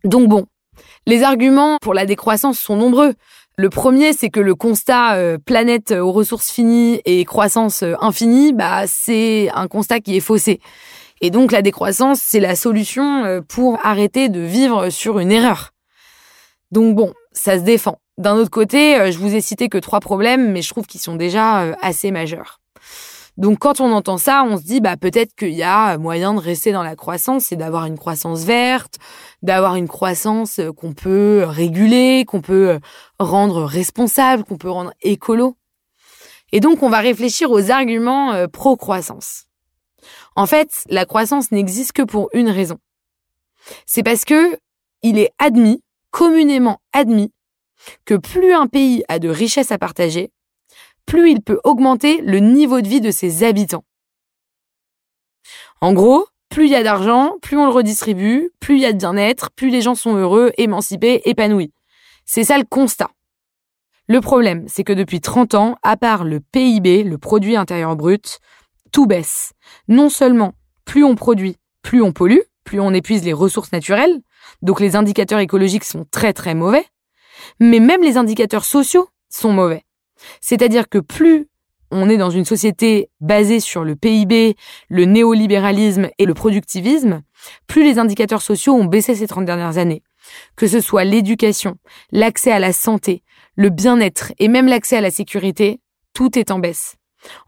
Donc 0.05 0.29
bon, 0.29 0.45
les 1.05 1.23
arguments 1.23 1.77
pour 1.81 1.93
la 1.93 2.05
décroissance 2.05 2.57
sont 2.57 2.77
nombreux. 2.77 3.15
Le 3.59 3.71
premier, 3.71 4.13
c'est 4.13 4.29
que 4.29 4.39
le 4.39 4.53
constat 4.53 5.15
euh, 5.15 5.39
planète 5.43 5.91
aux 5.91 6.11
ressources 6.11 6.51
finies 6.51 7.01
et 7.05 7.25
croissance 7.25 7.81
euh, 7.81 7.95
infinie, 8.01 8.53
bah 8.53 8.83
c'est 8.85 9.49
un 9.51 9.67
constat 9.67 9.99
qui 9.99 10.15
est 10.15 10.19
faussé. 10.19 10.59
Et 11.21 11.31
donc 11.31 11.51
la 11.51 11.63
décroissance, 11.63 12.21
c'est 12.21 12.39
la 12.39 12.55
solution 12.55 13.25
euh, 13.25 13.41
pour 13.41 13.79
arrêter 13.83 14.29
de 14.29 14.41
vivre 14.41 14.91
sur 14.91 15.17
une 15.17 15.31
erreur. 15.31 15.71
Donc 16.69 16.95
bon, 16.95 17.15
ça 17.31 17.57
se 17.57 17.63
défend. 17.63 17.97
D'un 18.19 18.35
autre 18.35 18.51
côté, 18.51 19.11
je 19.11 19.17
vous 19.17 19.33
ai 19.33 19.41
cité 19.41 19.69
que 19.69 19.79
trois 19.79 20.01
problèmes, 20.01 20.51
mais 20.51 20.61
je 20.61 20.69
trouve 20.69 20.85
qu'ils 20.85 21.01
sont 21.01 21.15
déjà 21.15 21.75
assez 21.81 22.11
majeurs. 22.11 22.59
Donc 23.37 23.59
quand 23.59 23.79
on 23.79 23.91
entend 23.91 24.17
ça, 24.17 24.43
on 24.43 24.57
se 24.57 24.63
dit 24.63 24.81
bah 24.81 24.97
peut-être 24.97 25.35
qu'il 25.35 25.53
y 25.53 25.61
a 25.61 25.97
moyen 25.99 26.33
de 26.33 26.39
rester 26.39 26.71
dans 26.71 26.81
la 26.81 26.95
croissance 26.95 27.51
et 27.51 27.55
d'avoir 27.55 27.85
une 27.85 27.97
croissance 27.97 28.43
verte, 28.43 28.97
d'avoir 29.43 29.75
une 29.75 29.87
croissance 29.87 30.59
euh, 30.59 30.73
qu'on 30.73 30.93
peut 30.93 31.45
réguler, 31.47 32.25
qu'on 32.25 32.41
peut 32.41 32.71
euh, 32.71 32.79
rendre 33.19 33.63
responsable, 33.63 34.43
qu'on 34.43 34.57
peut 34.57 34.71
rendre 34.71 34.91
écolo. 35.01 35.55
Et 36.51 36.59
donc 36.59 36.81
on 36.81 36.89
va 36.89 36.99
réfléchir 36.99 37.51
aux 37.51 37.69
arguments 37.69 38.33
euh, 38.33 38.47
pro-croissance. 38.47 39.45
En 40.35 40.47
fait, 40.47 40.83
la 40.89 41.05
croissance 41.05 41.51
n'existe 41.51 41.91
que 41.91 42.03
pour 42.03 42.29
une 42.33 42.49
raison. 42.49 42.79
C'est 43.85 44.03
parce 44.03 44.25
que 44.25 44.57
il 45.03 45.19
est 45.19 45.31
admis, 45.37 45.83
communément 46.09 46.81
admis, 46.91 47.31
que 48.05 48.15
plus 48.15 48.53
un 48.53 48.65
pays 48.65 49.03
a 49.09 49.19
de 49.19 49.29
richesses 49.29 49.71
à 49.71 49.77
partager, 49.77 50.31
plus 51.07 51.31
il 51.31 51.41
peut 51.41 51.59
augmenter 51.63 52.21
le 52.21 52.37
niveau 52.37 52.81
de 52.81 52.87
vie 52.87 53.01
de 53.01 53.09
ses 53.09 53.43
habitants. 53.43 53.85
En 55.81 55.93
gros, 55.93 56.27
plus 56.49 56.65
il 56.65 56.71
y 56.71 56.75
a 56.75 56.83
d'argent, 56.83 57.37
plus 57.41 57.57
on 57.57 57.65
le 57.65 57.71
redistribue, 57.71 58.51
plus 58.59 58.75
il 58.75 58.81
y 58.81 58.85
a 58.85 58.93
de 58.93 58.97
bien-être, 58.97 59.49
plus 59.51 59.69
les 59.69 59.81
gens 59.81 59.95
sont 59.95 60.15
heureux, 60.15 60.51
émancipés, 60.57 61.21
épanouis. 61.25 61.73
C'est 62.25 62.43
ça 62.43 62.57
le 62.57 62.65
constat. 62.65 63.09
Le 64.07 64.21
problème, 64.21 64.65
c'est 64.67 64.83
que 64.83 64.93
depuis 64.93 65.21
30 65.21 65.55
ans, 65.55 65.75
à 65.81 65.97
part 65.97 66.23
le 66.23 66.39
PIB, 66.39 67.03
le 67.03 67.17
produit 67.17 67.55
intérieur 67.55 67.95
brut, 67.95 68.39
tout 68.91 69.05
baisse. 69.05 69.53
Non 69.87 70.09
seulement 70.09 70.53
plus 70.85 71.03
on 71.03 71.15
produit, 71.15 71.57
plus 71.81 72.01
on 72.01 72.11
pollue, 72.11 72.41
plus 72.63 72.79
on 72.79 72.93
épuise 72.93 73.23
les 73.23 73.33
ressources 73.33 73.71
naturelles, 73.71 74.21
donc 74.61 74.79
les 74.79 74.95
indicateurs 74.95 75.39
écologiques 75.39 75.83
sont 75.85 76.05
très 76.11 76.33
très 76.33 76.53
mauvais, 76.53 76.85
mais 77.59 77.79
même 77.79 78.01
les 78.01 78.17
indicateurs 78.17 78.65
sociaux 78.65 79.09
sont 79.29 79.53
mauvais. 79.53 79.86
C'est-à-dire 80.41 80.89
que 80.89 80.99
plus 80.99 81.47
on 81.91 82.09
est 82.09 82.17
dans 82.17 82.29
une 82.29 82.45
société 82.45 83.09
basée 83.21 83.59
sur 83.59 83.83
le 83.83 83.95
PIB, 83.95 84.55
le 84.89 85.05
néolibéralisme 85.05 86.09
et 86.17 86.25
le 86.25 86.33
productivisme, 86.33 87.21
plus 87.67 87.83
les 87.83 87.99
indicateurs 87.99 88.41
sociaux 88.41 88.73
ont 88.73 88.85
baissé 88.85 89.15
ces 89.15 89.27
30 89.27 89.45
dernières 89.45 89.77
années. 89.77 90.03
Que 90.57 90.67
ce 90.67 90.81
soit 90.81 91.05
l'éducation, 91.05 91.77
l'accès 92.11 92.51
à 92.51 92.59
la 92.59 92.73
santé, 92.73 93.23
le 93.55 93.69
bien-être 93.69 94.33
et 94.39 94.49
même 94.49 94.67
l'accès 94.67 94.97
à 94.97 95.01
la 95.01 95.11
sécurité, 95.11 95.79
tout 96.13 96.37
est 96.37 96.51
en 96.51 96.59
baisse. 96.59 96.95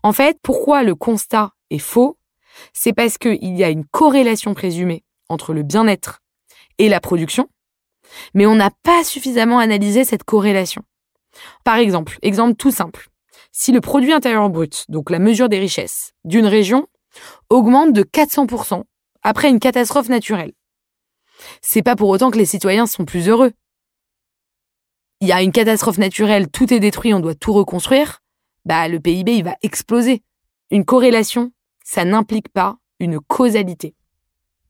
En 0.04 0.14
fait, 0.14 0.38
pourquoi 0.42 0.84
le 0.84 0.96
constat 0.96 1.52
est 1.70 1.80
faux? 1.80 2.18
C'est 2.74 2.94
parce 2.94 3.18
qu'il 3.18 3.58
y 3.58 3.64
a 3.64 3.70
une 3.70 3.86
corrélation 3.86 4.54
présumée 4.54 5.04
entre 5.28 5.54
le 5.54 5.64
bien-être 5.64 6.22
et 6.78 6.90
la 6.90 7.00
production, 7.00 7.50
mais 8.34 8.46
on 8.46 8.56
n'a 8.56 8.72
pas 8.84 9.04
suffisamment 9.04 9.60
analysé 9.60 10.04
cette 10.04 10.24
corrélation. 10.24 10.84
Par 11.64 11.78
exemple, 11.78 12.18
exemple 12.22 12.56
tout 12.56 12.72
simple. 12.72 13.10
Si 13.52 13.72
le 13.72 13.82
produit 13.82 14.14
intérieur 14.14 14.50
brut, 14.50 14.86
donc 14.90 15.10
la 15.10 15.20
mesure 15.20 15.50
des 15.50 15.60
richesses 15.60 16.14
d'une 16.24 16.46
région, 16.46 16.88
augmente 17.50 17.94
de 17.94 18.04
400% 18.04 18.84
après 19.24 19.50
une 19.50 19.60
catastrophe 19.60 20.10
naturelle, 20.10 20.54
c'est 21.62 21.82
pas 21.82 21.96
pour 21.96 22.10
autant 22.10 22.32
que 22.32 22.38
les 22.38 22.46
citoyens 22.46 22.86
sont 22.86 23.06
plus 23.06 23.28
heureux. 23.28 23.52
Il 25.22 25.28
y 25.28 25.32
a 25.32 25.42
une 25.42 25.52
catastrophe 25.52 25.98
naturelle, 25.98 26.50
tout 26.50 26.74
est 26.74 26.80
détruit, 26.80 27.14
on 27.14 27.20
doit 27.20 27.36
tout 27.36 27.54
reconstruire, 27.54 28.22
bah 28.66 28.88
le 28.88 29.00
PIB 29.00 29.36
il 29.36 29.44
va 29.44 29.56
exploser. 29.62 30.24
Une 30.72 30.86
corrélation, 30.86 31.52
ça 31.84 32.06
n'implique 32.06 32.50
pas 32.50 32.78
une 33.00 33.20
causalité. 33.20 33.96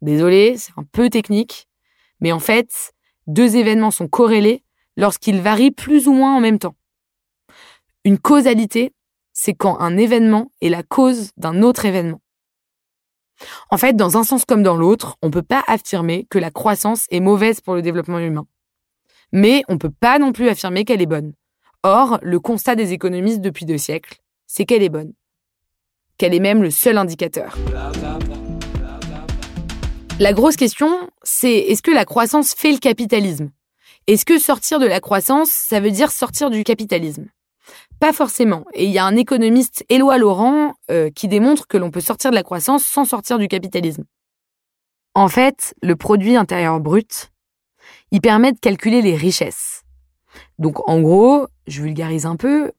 Désolé, 0.01 0.57
c'est 0.57 0.71
un 0.77 0.83
peu 0.83 1.09
technique, 1.09 1.67
mais 2.21 2.31
en 2.31 2.39
fait, 2.39 2.93
deux 3.27 3.57
événements 3.57 3.91
sont 3.91 4.07
corrélés 4.07 4.63
lorsqu'ils 4.99 5.41
varient 5.41 5.71
plus 5.71 6.07
ou 6.07 6.13
moins 6.13 6.35
en 6.35 6.41
même 6.41 6.59
temps. 6.59 6.75
Une 8.03 8.19
causalité, 8.19 8.93
c'est 9.31 9.53
quand 9.53 9.79
un 9.79 9.97
événement 9.97 10.51
est 10.61 10.69
la 10.69 10.83
cause 10.83 11.31
d'un 11.37 11.63
autre 11.63 11.85
événement. 11.85 12.21
En 13.69 13.77
fait, 13.77 13.95
dans 13.95 14.17
un 14.17 14.25
sens 14.25 14.43
comme 14.43 14.61
dans 14.61 14.75
l'autre, 14.75 15.15
on 15.21 15.27
ne 15.27 15.31
peut 15.31 15.41
pas 15.41 15.63
affirmer 15.67 16.27
que 16.29 16.37
la 16.37 16.51
croissance 16.51 17.05
est 17.11 17.21
mauvaise 17.21 17.61
pour 17.61 17.75
le 17.75 17.81
développement 17.81 18.19
humain. 18.19 18.45
Mais 19.31 19.63
on 19.69 19.73
ne 19.73 19.77
peut 19.77 19.89
pas 19.89 20.19
non 20.19 20.33
plus 20.33 20.49
affirmer 20.49 20.83
qu'elle 20.83 21.01
est 21.01 21.05
bonne. 21.05 21.31
Or, 21.83 22.19
le 22.21 22.41
constat 22.41 22.75
des 22.75 22.91
économistes 22.91 23.39
depuis 23.39 23.65
deux 23.65 23.77
siècles, 23.77 24.17
c'est 24.47 24.65
qu'elle 24.65 24.83
est 24.83 24.89
bonne. 24.89 25.13
Qu'elle 26.17 26.33
est 26.33 26.41
même 26.41 26.61
le 26.61 26.71
seul 26.71 26.97
indicateur. 26.97 27.57
La 30.19 30.33
grosse 30.33 30.57
question, 30.57 31.09
c'est 31.23 31.55
est-ce 31.55 31.81
que 31.81 31.91
la 31.91 32.03
croissance 32.03 32.53
fait 32.53 32.73
le 32.73 32.79
capitalisme? 32.79 33.51
Est-ce 34.13 34.25
que 34.25 34.39
sortir 34.39 34.79
de 34.79 34.87
la 34.87 34.99
croissance, 34.99 35.51
ça 35.51 35.79
veut 35.79 35.91
dire 35.91 36.11
sortir 36.11 36.49
du 36.49 36.63
capitalisme? 36.63 37.27
Pas 37.99 38.11
forcément. 38.11 38.65
Et 38.73 38.85
il 38.85 38.91
y 38.91 38.97
a 38.97 39.05
un 39.05 39.15
économiste, 39.15 39.85
Éloi 39.87 40.17
Laurent, 40.17 40.73
euh, 40.89 41.11
qui 41.11 41.27
démontre 41.27 41.67
que 41.67 41.77
l'on 41.77 41.91
peut 41.91 42.01
sortir 42.01 42.31
de 42.31 42.35
la 42.35 42.41
croissance 42.41 42.83
sans 42.83 43.05
sortir 43.05 43.37
du 43.37 43.47
capitalisme. 43.47 44.05
En 45.13 45.27
fait, 45.27 45.75
le 45.83 45.95
produit 45.95 46.35
intérieur 46.35 46.79
brut, 46.79 47.31
il 48.09 48.19
permet 48.19 48.51
de 48.51 48.59
calculer 48.59 49.03
les 49.03 49.15
richesses. 49.15 49.83
Donc 50.57 50.89
en 50.89 51.01
gros, 51.01 51.45
je 51.67 51.83
vulgarise 51.83 52.25
un 52.25 52.35
peu, 52.35 52.71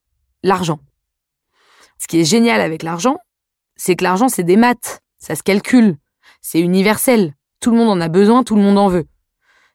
l'argent. 0.43 0.81
Ce 1.99 2.09
qui 2.09 2.19
est 2.19 2.25
génial 2.25 2.61
avec 2.61 2.83
l'argent, 2.83 3.19
c'est 3.77 3.95
que 3.95 4.03
l'argent, 4.03 4.29
c'est 4.29 4.43
des 4.43 4.57
maths, 4.57 5.01
ça 5.19 5.37
se 5.37 5.45
calcule, 5.45 5.97
c'est 6.40 6.61
universel, 6.61 7.35
tout 7.61 7.71
le 7.71 7.77
monde 7.77 7.90
en 7.90 8.01
a 8.01 8.09
besoin, 8.09 8.43
tout 8.43 8.57
le 8.57 8.62
monde 8.62 8.79
en 8.79 8.88
veut. 8.88 9.07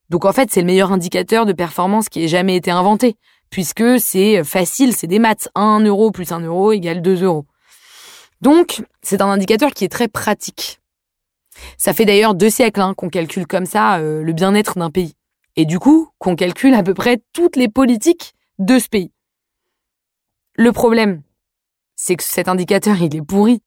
Donc 0.10 0.26
en 0.26 0.34
fait, 0.34 0.50
c'est 0.52 0.62
le 0.62 0.68
meilleur 0.68 0.91
indicateur 0.91 1.46
de 1.46 1.54
performance 1.54 2.10
qui 2.10 2.24
ait 2.24 2.28
jamais 2.28 2.56
été 2.56 2.72
inventé, 2.72 3.15
puisque 3.50 4.00
c'est 4.00 4.44
facile, 4.44 4.96
c'est 4.96 5.08
des 5.08 5.20
maths. 5.20 5.50
1 5.56 5.82
euro 5.86 6.12
plus 6.12 6.32
1 6.32 6.41
euro 6.41 6.72
égale 6.72 7.02
2 7.02 7.24
euros. 7.24 7.46
Donc, 8.41 8.84
c'est 9.02 9.22
un 9.22 9.30
indicateur 9.30 9.72
qui 9.72 9.86
est 9.86 9.89
très 9.89 10.08
pratique. 10.08 10.80
Ça 11.78 11.94
fait 11.94 12.06
d'ailleurs 12.06 12.36
deux 12.36 12.50
siècles 12.50 12.82
hein, 12.82 12.94
qu'on 12.94 13.10
calcule 13.10 13.48
comme 13.48 13.65
ça 13.65 13.98
euh, 13.98 14.22
le 14.22 14.34
bien-être 14.34 14.78
d'un 14.78 14.91
pays. 14.91 15.13
Et 15.56 15.65
du 15.65 15.80
coup, 15.80 16.10
qu'on 16.20 16.36
calcule 16.36 16.74
à 16.74 16.84
peu 16.84 16.94
près 16.94 17.22
toutes 17.34 17.56
les 17.56 17.70
politiques 17.70 18.34
de 18.60 18.78
ce 18.78 18.89
pays. 18.89 19.12
Le 20.56 20.72
problème, 20.72 21.22
c'est 21.96 22.15
que 22.15 22.24
cet 22.24 22.48
indicateur, 22.48 23.02
il 23.02 23.15
est 23.15 23.22
pourri. 23.22 23.62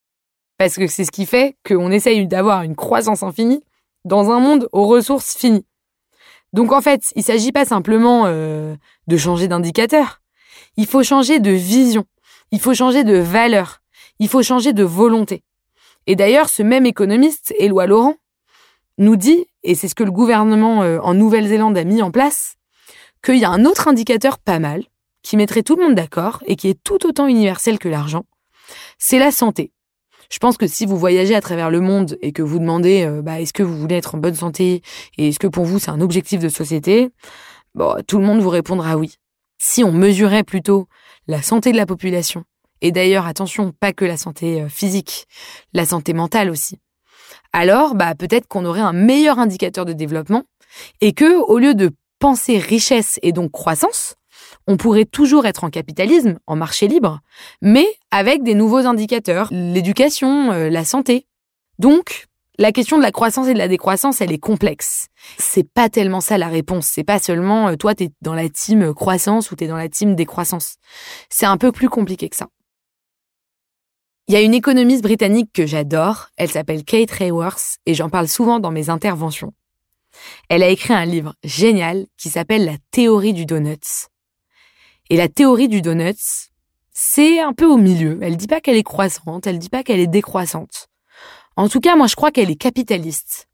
Parce 0.58 0.74
que 0.74 0.86
c'est 0.86 1.04
ce 1.04 1.10
qui 1.10 1.24
fait 1.24 1.56
qu'on 1.66 1.90
essaye 1.90 2.26
d'avoir 2.26 2.62
une 2.62 2.76
croissance 2.76 3.22
infinie 3.22 3.62
dans 4.04 4.30
un 4.30 4.40
monde 4.40 4.68
aux 4.72 4.86
ressources 4.86 5.36
finies. 5.36 5.64
Donc 6.52 6.72
en 6.72 6.80
fait, 6.80 7.12
il 7.14 7.22
s'agit 7.22 7.52
pas 7.52 7.64
simplement 7.64 8.24
euh, 8.26 8.74
de 9.06 9.16
changer 9.16 9.48
d'indicateur. 9.48 10.20
Il 10.76 10.86
faut 10.86 11.02
changer 11.02 11.40
de 11.40 11.50
vision. 11.50 12.04
Il 12.50 12.60
faut 12.60 12.74
changer 12.74 13.04
de 13.04 13.16
valeur. 13.16 13.82
Il 14.18 14.28
faut 14.28 14.42
changer 14.42 14.72
de 14.72 14.84
volonté. 14.84 15.44
Et 16.06 16.16
d'ailleurs, 16.16 16.48
ce 16.48 16.62
même 16.62 16.86
économiste, 16.86 17.54
Éloi 17.58 17.86
Laurent, 17.86 18.16
nous 18.96 19.16
dit, 19.16 19.46
et 19.62 19.74
c'est 19.74 19.88
ce 19.88 19.94
que 19.94 20.04
le 20.04 20.10
gouvernement 20.10 20.82
euh, 20.82 20.98
en 21.00 21.14
Nouvelle-Zélande 21.14 21.76
a 21.76 21.84
mis 21.84 22.02
en 22.02 22.10
place, 22.10 22.56
qu'il 23.22 23.36
y 23.36 23.44
a 23.44 23.50
un 23.50 23.64
autre 23.64 23.88
indicateur 23.88 24.38
pas 24.38 24.58
mal, 24.58 24.84
qui 25.22 25.36
mettrait 25.36 25.62
tout 25.62 25.76
le 25.76 25.84
monde 25.84 25.94
d'accord 25.94 26.42
et 26.46 26.56
qui 26.56 26.68
est 26.68 26.82
tout 26.82 27.06
autant 27.06 27.26
universel 27.26 27.78
que 27.78 27.88
l'argent, 27.88 28.24
c'est 28.98 29.18
la 29.18 29.30
santé. 29.30 29.72
Je 30.28 30.38
pense 30.38 30.56
que 30.56 30.66
si 30.66 30.84
vous 30.84 30.98
voyagez 30.98 31.34
à 31.34 31.40
travers 31.40 31.70
le 31.70 31.80
monde 31.80 32.18
et 32.20 32.32
que 32.32 32.42
vous 32.42 32.58
demandez 32.58 33.04
euh, 33.04 33.22
bah, 33.22 33.40
est-ce 33.40 33.52
que 33.52 33.62
vous 33.62 33.76
voulez 33.76 33.96
être 33.96 34.14
en 34.14 34.18
bonne 34.18 34.34
santé 34.34 34.82
et 35.16 35.28
est-ce 35.28 35.38
que 35.38 35.46
pour 35.46 35.64
vous 35.64 35.78
c'est 35.78 35.90
un 35.90 36.00
objectif 36.00 36.40
de 36.40 36.48
société, 36.48 37.10
bon, 37.74 37.94
tout 38.06 38.18
le 38.18 38.24
monde 38.24 38.40
vous 38.40 38.50
répondra 38.50 38.96
oui. 38.96 39.14
Si 39.58 39.82
on 39.82 39.92
mesurait 39.92 40.44
plutôt 40.44 40.86
la 41.26 41.42
santé 41.42 41.72
de 41.72 41.76
la 41.76 41.86
population, 41.86 42.44
et 42.80 42.92
d'ailleurs 42.92 43.26
attention, 43.26 43.72
pas 43.72 43.92
que 43.92 44.04
la 44.04 44.16
santé 44.16 44.62
euh, 44.62 44.68
physique, 44.68 45.26
la 45.72 45.84
santé 45.84 46.12
mentale 46.12 46.50
aussi, 46.50 46.78
alors 47.52 47.94
bah, 47.94 48.14
peut-être 48.14 48.46
qu'on 48.46 48.64
aurait 48.64 48.80
un 48.80 48.92
meilleur 48.92 49.38
indicateur 49.38 49.84
de 49.84 49.92
développement 49.92 50.44
et 51.00 51.12
que, 51.12 51.40
au 51.40 51.58
lieu 51.58 51.74
de 51.74 51.90
penser 52.18 52.58
richesse 52.58 53.18
et 53.22 53.32
donc 53.32 53.52
croissance, 53.52 54.16
on 54.68 54.76
pourrait 54.76 55.06
toujours 55.06 55.46
être 55.46 55.64
en 55.64 55.70
capitalisme, 55.70 56.38
en 56.46 56.54
marché 56.54 56.88
libre, 56.88 57.20
mais 57.62 57.86
avec 58.10 58.42
des 58.42 58.54
nouveaux 58.54 58.86
indicateurs, 58.86 59.48
l'éducation, 59.50 60.52
euh, 60.52 60.68
la 60.68 60.84
santé. 60.84 61.26
Donc, 61.78 62.26
la 62.58 62.70
question 62.70 62.98
de 62.98 63.02
la 63.02 63.10
croissance 63.10 63.48
et 63.48 63.54
de 63.54 63.58
la 63.58 63.66
décroissance, 63.66 64.20
elle 64.20 64.30
est 64.30 64.38
complexe. 64.38 65.08
C'est 65.38 65.66
pas 65.66 65.88
tellement 65.88 66.20
ça 66.20 66.36
la 66.36 66.48
réponse. 66.48 66.86
C'est 66.86 67.02
pas 67.02 67.18
seulement 67.18 67.68
euh, 67.68 67.76
toi 67.76 67.94
t'es 67.94 68.10
dans 68.20 68.34
la 68.34 68.50
team 68.50 68.92
croissance 68.92 69.50
ou 69.50 69.56
t'es 69.56 69.68
dans 69.68 69.76
la 69.76 69.88
team 69.88 70.14
décroissance. 70.14 70.76
C'est 71.30 71.46
un 71.46 71.56
peu 71.56 71.72
plus 71.72 71.88
compliqué 71.88 72.28
que 72.28 72.36
ça. 72.36 72.48
Il 74.26 74.34
y 74.34 74.36
a 74.36 74.42
une 74.42 74.52
économiste 74.52 75.02
britannique 75.02 75.50
que 75.54 75.66
j'adore. 75.66 76.28
Elle 76.36 76.50
s'appelle 76.50 76.84
Kate 76.84 77.10
Raworth 77.10 77.78
et 77.86 77.94
j'en 77.94 78.10
parle 78.10 78.28
souvent 78.28 78.60
dans 78.60 78.70
mes 78.70 78.90
interventions. 78.90 79.54
Elle 80.50 80.62
a 80.62 80.68
écrit 80.68 80.92
un 80.92 81.06
livre 81.06 81.34
génial 81.42 82.06
qui 82.18 82.28
s'appelle 82.28 82.66
La 82.66 82.76
théorie 82.90 83.32
du 83.32 83.46
donuts. 83.46 84.10
Et 85.10 85.16
la 85.16 85.28
théorie 85.28 85.68
du 85.68 85.82
donuts, 85.82 86.50
c'est 86.92 87.40
un 87.40 87.52
peu 87.52 87.66
au 87.66 87.76
milieu. 87.76 88.18
Elle 88.22 88.36
dit 88.36 88.46
pas 88.46 88.60
qu'elle 88.60 88.76
est 88.76 88.82
croissante, 88.82 89.46
elle 89.46 89.58
dit 89.58 89.68
pas 89.68 89.82
qu'elle 89.82 90.00
est 90.00 90.06
décroissante. 90.06 90.88
En 91.56 91.68
tout 91.68 91.80
cas, 91.80 91.96
moi 91.96 92.06
je 92.06 92.16
crois 92.16 92.30
qu'elle 92.30 92.50
est 92.50 92.56
capitaliste. 92.56 93.48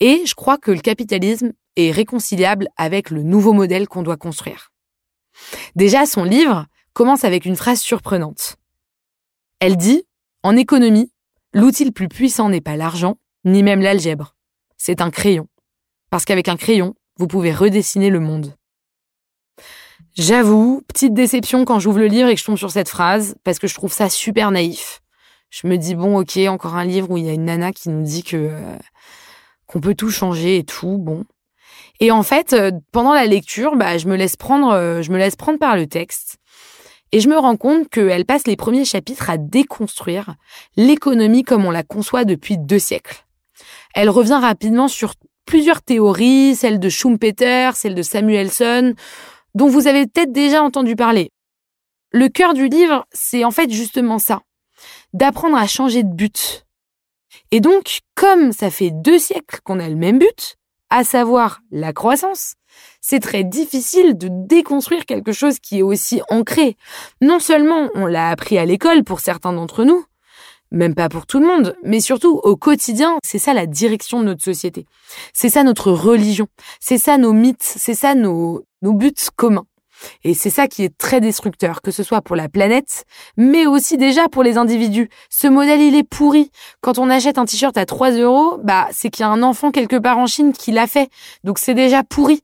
Et 0.00 0.24
je 0.26 0.34
crois 0.34 0.58
que 0.58 0.70
le 0.70 0.80
capitalisme 0.80 1.52
est 1.76 1.90
réconciliable 1.90 2.68
avec 2.76 3.10
le 3.10 3.22
nouveau 3.22 3.52
modèle 3.52 3.88
qu'on 3.88 4.02
doit 4.02 4.16
construire. 4.16 4.72
Déjà, 5.76 6.06
son 6.06 6.24
livre 6.24 6.66
commence 6.92 7.24
avec 7.24 7.44
une 7.46 7.56
phrase 7.56 7.80
surprenante. 7.80 8.56
Elle 9.60 9.76
dit, 9.76 10.04
en 10.42 10.56
économie, 10.56 11.12
l'outil 11.54 11.84
le 11.84 11.92
plus 11.92 12.08
puissant 12.08 12.48
n'est 12.48 12.60
pas 12.60 12.76
l'argent, 12.76 13.18
ni 13.44 13.62
même 13.62 13.80
l'algèbre. 13.80 14.34
C'est 14.76 15.00
un 15.00 15.10
crayon. 15.10 15.48
Parce 16.10 16.24
qu'avec 16.24 16.48
un 16.48 16.56
crayon, 16.56 16.94
vous 17.16 17.26
pouvez 17.26 17.52
redessiner 17.52 18.10
le 18.10 18.20
monde. 18.20 18.54
J'avoue, 20.16 20.82
petite 20.88 21.14
déception 21.14 21.64
quand 21.64 21.78
j'ouvre 21.78 21.98
le 21.98 22.06
livre 22.06 22.28
et 22.28 22.34
que 22.34 22.40
je 22.40 22.44
tombe 22.44 22.58
sur 22.58 22.70
cette 22.70 22.88
phrase, 22.88 23.34
parce 23.44 23.58
que 23.58 23.66
je 23.66 23.74
trouve 23.74 23.92
ça 23.92 24.08
super 24.08 24.50
naïf. 24.50 25.00
Je 25.50 25.66
me 25.66 25.76
dis, 25.76 25.94
bon, 25.94 26.18
ok, 26.18 26.38
encore 26.48 26.76
un 26.76 26.84
livre 26.84 27.10
où 27.10 27.18
il 27.18 27.24
y 27.24 27.28
a 27.28 27.32
une 27.32 27.44
nana 27.44 27.72
qui 27.72 27.88
nous 27.88 28.02
dit 28.02 28.22
que 28.22 28.36
euh, 28.36 28.76
qu'on 29.66 29.80
peut 29.80 29.94
tout 29.94 30.10
changer 30.10 30.58
et 30.58 30.64
tout, 30.64 30.98
bon. 30.98 31.24
Et 32.00 32.10
en 32.10 32.22
fait, 32.22 32.52
euh, 32.52 32.70
pendant 32.90 33.12
la 33.14 33.26
lecture, 33.26 33.76
bah, 33.76 33.98
je 33.98 34.08
me 34.08 34.16
laisse 34.16 34.36
prendre, 34.36 34.72
euh, 34.72 35.02
je 35.02 35.12
me 35.12 35.18
laisse 35.18 35.36
prendre 35.36 35.58
par 35.58 35.76
le 35.76 35.86
texte. 35.86 36.36
Et 37.12 37.20
je 37.20 37.28
me 37.28 37.36
rends 37.36 37.56
compte 37.56 37.88
qu'elle 37.88 38.24
passe 38.24 38.46
les 38.46 38.56
premiers 38.56 38.86
chapitres 38.86 39.28
à 39.28 39.36
déconstruire 39.36 40.34
l'économie 40.76 41.42
comme 41.42 41.66
on 41.66 41.70
la 41.70 41.82
conçoit 41.82 42.24
depuis 42.24 42.56
deux 42.56 42.78
siècles. 42.78 43.26
Elle 43.94 44.08
revient 44.08 44.38
rapidement 44.40 44.88
sur 44.88 45.14
plusieurs 45.44 45.82
théories, 45.82 46.54
celle 46.56 46.80
de 46.80 46.88
Schumpeter, 46.88 47.70
celle 47.74 47.94
de 47.94 48.02
Samuelson, 48.02 48.94
dont 49.54 49.68
vous 49.68 49.86
avez 49.86 50.06
peut-être 50.06 50.32
déjà 50.32 50.62
entendu 50.62 50.96
parler. 50.96 51.30
Le 52.10 52.28
cœur 52.28 52.54
du 52.54 52.68
livre, 52.68 53.06
c'est 53.12 53.44
en 53.44 53.50
fait 53.50 53.70
justement 53.70 54.18
ça, 54.18 54.42
d'apprendre 55.12 55.56
à 55.56 55.66
changer 55.66 56.02
de 56.02 56.12
but. 56.12 56.66
Et 57.50 57.60
donc, 57.60 58.00
comme 58.14 58.52
ça 58.52 58.70
fait 58.70 58.90
deux 58.90 59.18
siècles 59.18 59.60
qu'on 59.64 59.80
a 59.80 59.88
le 59.88 59.96
même 59.96 60.18
but, 60.18 60.56
à 60.90 61.04
savoir 61.04 61.60
la 61.70 61.94
croissance, 61.94 62.54
c'est 63.00 63.20
très 63.20 63.44
difficile 63.44 64.16
de 64.16 64.28
déconstruire 64.30 65.06
quelque 65.06 65.32
chose 65.32 65.58
qui 65.58 65.78
est 65.78 65.82
aussi 65.82 66.20
ancré. 66.28 66.76
Non 67.20 67.38
seulement 67.38 67.88
on 67.94 68.06
l'a 68.06 68.28
appris 68.28 68.58
à 68.58 68.66
l'école 68.66 69.02
pour 69.02 69.20
certains 69.20 69.54
d'entre 69.54 69.84
nous, 69.84 70.04
même 70.72 70.94
pas 70.94 71.08
pour 71.08 71.26
tout 71.26 71.38
le 71.38 71.46
monde, 71.46 71.76
mais 71.84 72.00
surtout 72.00 72.40
au 72.42 72.56
quotidien, 72.56 73.18
c'est 73.24 73.38
ça 73.38 73.54
la 73.54 73.66
direction 73.66 74.20
de 74.20 74.24
notre 74.24 74.42
société. 74.42 74.86
C'est 75.32 75.50
ça 75.50 75.62
notre 75.62 75.92
religion. 75.92 76.48
C'est 76.80 76.98
ça 76.98 77.18
nos 77.18 77.32
mythes. 77.32 77.62
C'est 77.62 77.94
ça 77.94 78.14
nos, 78.14 78.64
nos 78.80 78.94
buts 78.94 79.12
communs. 79.36 79.66
Et 80.24 80.34
c'est 80.34 80.50
ça 80.50 80.66
qui 80.66 80.82
est 80.82 80.96
très 80.96 81.20
destructeur, 81.20 81.80
que 81.82 81.90
ce 81.90 82.02
soit 82.02 82.22
pour 82.22 82.34
la 82.34 82.48
planète, 82.48 83.04
mais 83.36 83.66
aussi 83.66 83.96
déjà 83.96 84.28
pour 84.28 84.42
les 84.42 84.56
individus. 84.56 85.08
Ce 85.30 85.46
modèle, 85.46 85.80
il 85.80 85.94
est 85.94 86.02
pourri. 86.02 86.50
Quand 86.80 86.98
on 86.98 87.08
achète 87.10 87.38
un 87.38 87.44
t-shirt 87.44 87.76
à 87.76 87.86
3 87.86 88.12
euros, 88.12 88.58
bah, 88.64 88.88
c'est 88.90 89.10
qu'il 89.10 89.22
y 89.22 89.26
a 89.26 89.30
un 89.30 89.42
enfant 89.42 89.70
quelque 89.70 89.96
part 89.96 90.18
en 90.18 90.26
Chine 90.26 90.52
qui 90.52 90.72
l'a 90.72 90.86
fait. 90.86 91.08
Donc 91.44 91.58
c'est 91.58 91.74
déjà 91.74 92.02
pourri. 92.02 92.42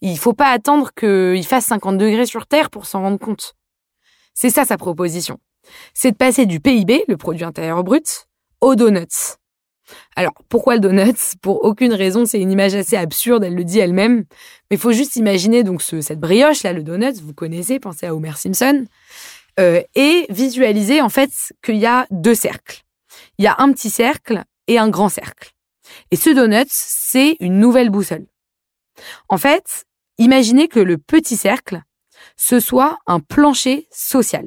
Il 0.00 0.18
faut 0.18 0.32
pas 0.32 0.48
attendre 0.48 0.90
qu'il 0.94 1.46
fasse 1.46 1.66
50 1.66 1.98
degrés 1.98 2.26
sur 2.26 2.46
Terre 2.46 2.70
pour 2.70 2.86
s'en 2.86 3.02
rendre 3.02 3.18
compte. 3.18 3.54
C'est 4.34 4.50
ça 4.50 4.64
sa 4.64 4.76
proposition 4.76 5.38
c'est 5.94 6.12
de 6.12 6.16
passer 6.16 6.46
du 6.46 6.60
PIB, 6.60 7.04
le 7.08 7.16
produit 7.16 7.44
intérieur 7.44 7.82
brut, 7.84 8.28
aux 8.60 8.74
donuts. 8.74 9.36
Alors, 10.16 10.32
pourquoi 10.48 10.74
le 10.74 10.80
donuts? 10.80 11.36
Pour 11.42 11.64
aucune 11.64 11.92
raison, 11.92 12.24
c'est 12.24 12.40
une 12.40 12.50
image 12.50 12.74
assez 12.74 12.96
absurde, 12.96 13.44
elle 13.44 13.54
le 13.54 13.64
dit 13.64 13.78
elle-même. 13.78 14.24
Mais 14.70 14.76
il 14.76 14.78
faut 14.78 14.92
juste 14.92 15.16
imaginer 15.16 15.62
donc 15.62 15.82
cette 15.82 16.20
brioche 16.20 16.62
là, 16.62 16.72
le 16.72 16.82
donut, 16.82 17.20
vous 17.22 17.34
connaissez, 17.34 17.78
pensez 17.78 18.06
à 18.06 18.14
Homer 18.14 18.32
Simpson, 18.36 18.86
euh, 19.60 19.82
et 19.94 20.26
visualiser 20.28 21.00
en 21.00 21.08
fait 21.08 21.30
qu'il 21.62 21.76
y 21.76 21.86
a 21.86 22.06
deux 22.10 22.34
cercles. 22.34 22.82
Il 23.38 23.44
y 23.44 23.48
a 23.48 23.56
un 23.58 23.72
petit 23.72 23.90
cercle 23.90 24.44
et 24.66 24.78
un 24.78 24.88
grand 24.88 25.08
cercle. 25.08 25.52
Et 26.10 26.16
ce 26.16 26.30
donut, 26.30 26.66
c'est 26.68 27.36
une 27.40 27.58
nouvelle 27.60 27.90
boussole. 27.90 28.26
En 29.28 29.38
fait, 29.38 29.84
imaginez 30.18 30.68
que 30.68 30.80
le 30.80 30.98
petit 30.98 31.36
cercle, 31.36 31.82
ce 32.36 32.60
soit 32.60 32.98
un 33.06 33.20
plancher 33.20 33.86
social. 33.92 34.46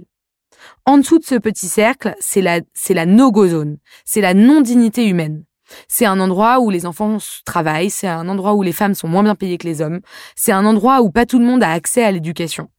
En 0.86 0.98
dessous 0.98 1.20
de 1.20 1.26
ce 1.26 1.36
petit 1.36 1.68
cercle, 1.68 2.16
c'est 2.20 2.42
la, 2.42 2.62
c'est 2.74 2.94
la 2.94 3.06
no-go 3.06 3.48
zone. 3.48 3.78
C'est 4.06 4.22
la 4.22 4.34
non-dignité 4.34 5.08
humaine. 5.08 5.44
C'est 5.88 6.06
un 6.06 6.20
endroit 6.20 6.60
où 6.60 6.70
les 6.70 6.86
enfants 6.86 7.18
travaillent, 7.46 7.90
c'est 7.90 8.08
un 8.08 8.28
endroit 8.28 8.56
où 8.56 8.64
les 8.64 8.72
femmes 8.72 8.96
sont 8.96 9.08
moins 9.08 9.24
bien 9.24 9.36
payées 9.36 9.58
que 9.58 9.68
les 9.68 9.82
hommes, 9.82 10.00
c'est 10.36 10.52
un 10.52 10.66
endroit 10.66 11.02
où 11.02 11.12
pas 11.12 11.26
tout 11.26 11.40
le 11.40 11.46
monde 11.46 11.64
a 11.64 11.72
accès 11.72 12.04
à 12.04 12.12
l'éducation. 12.12 12.70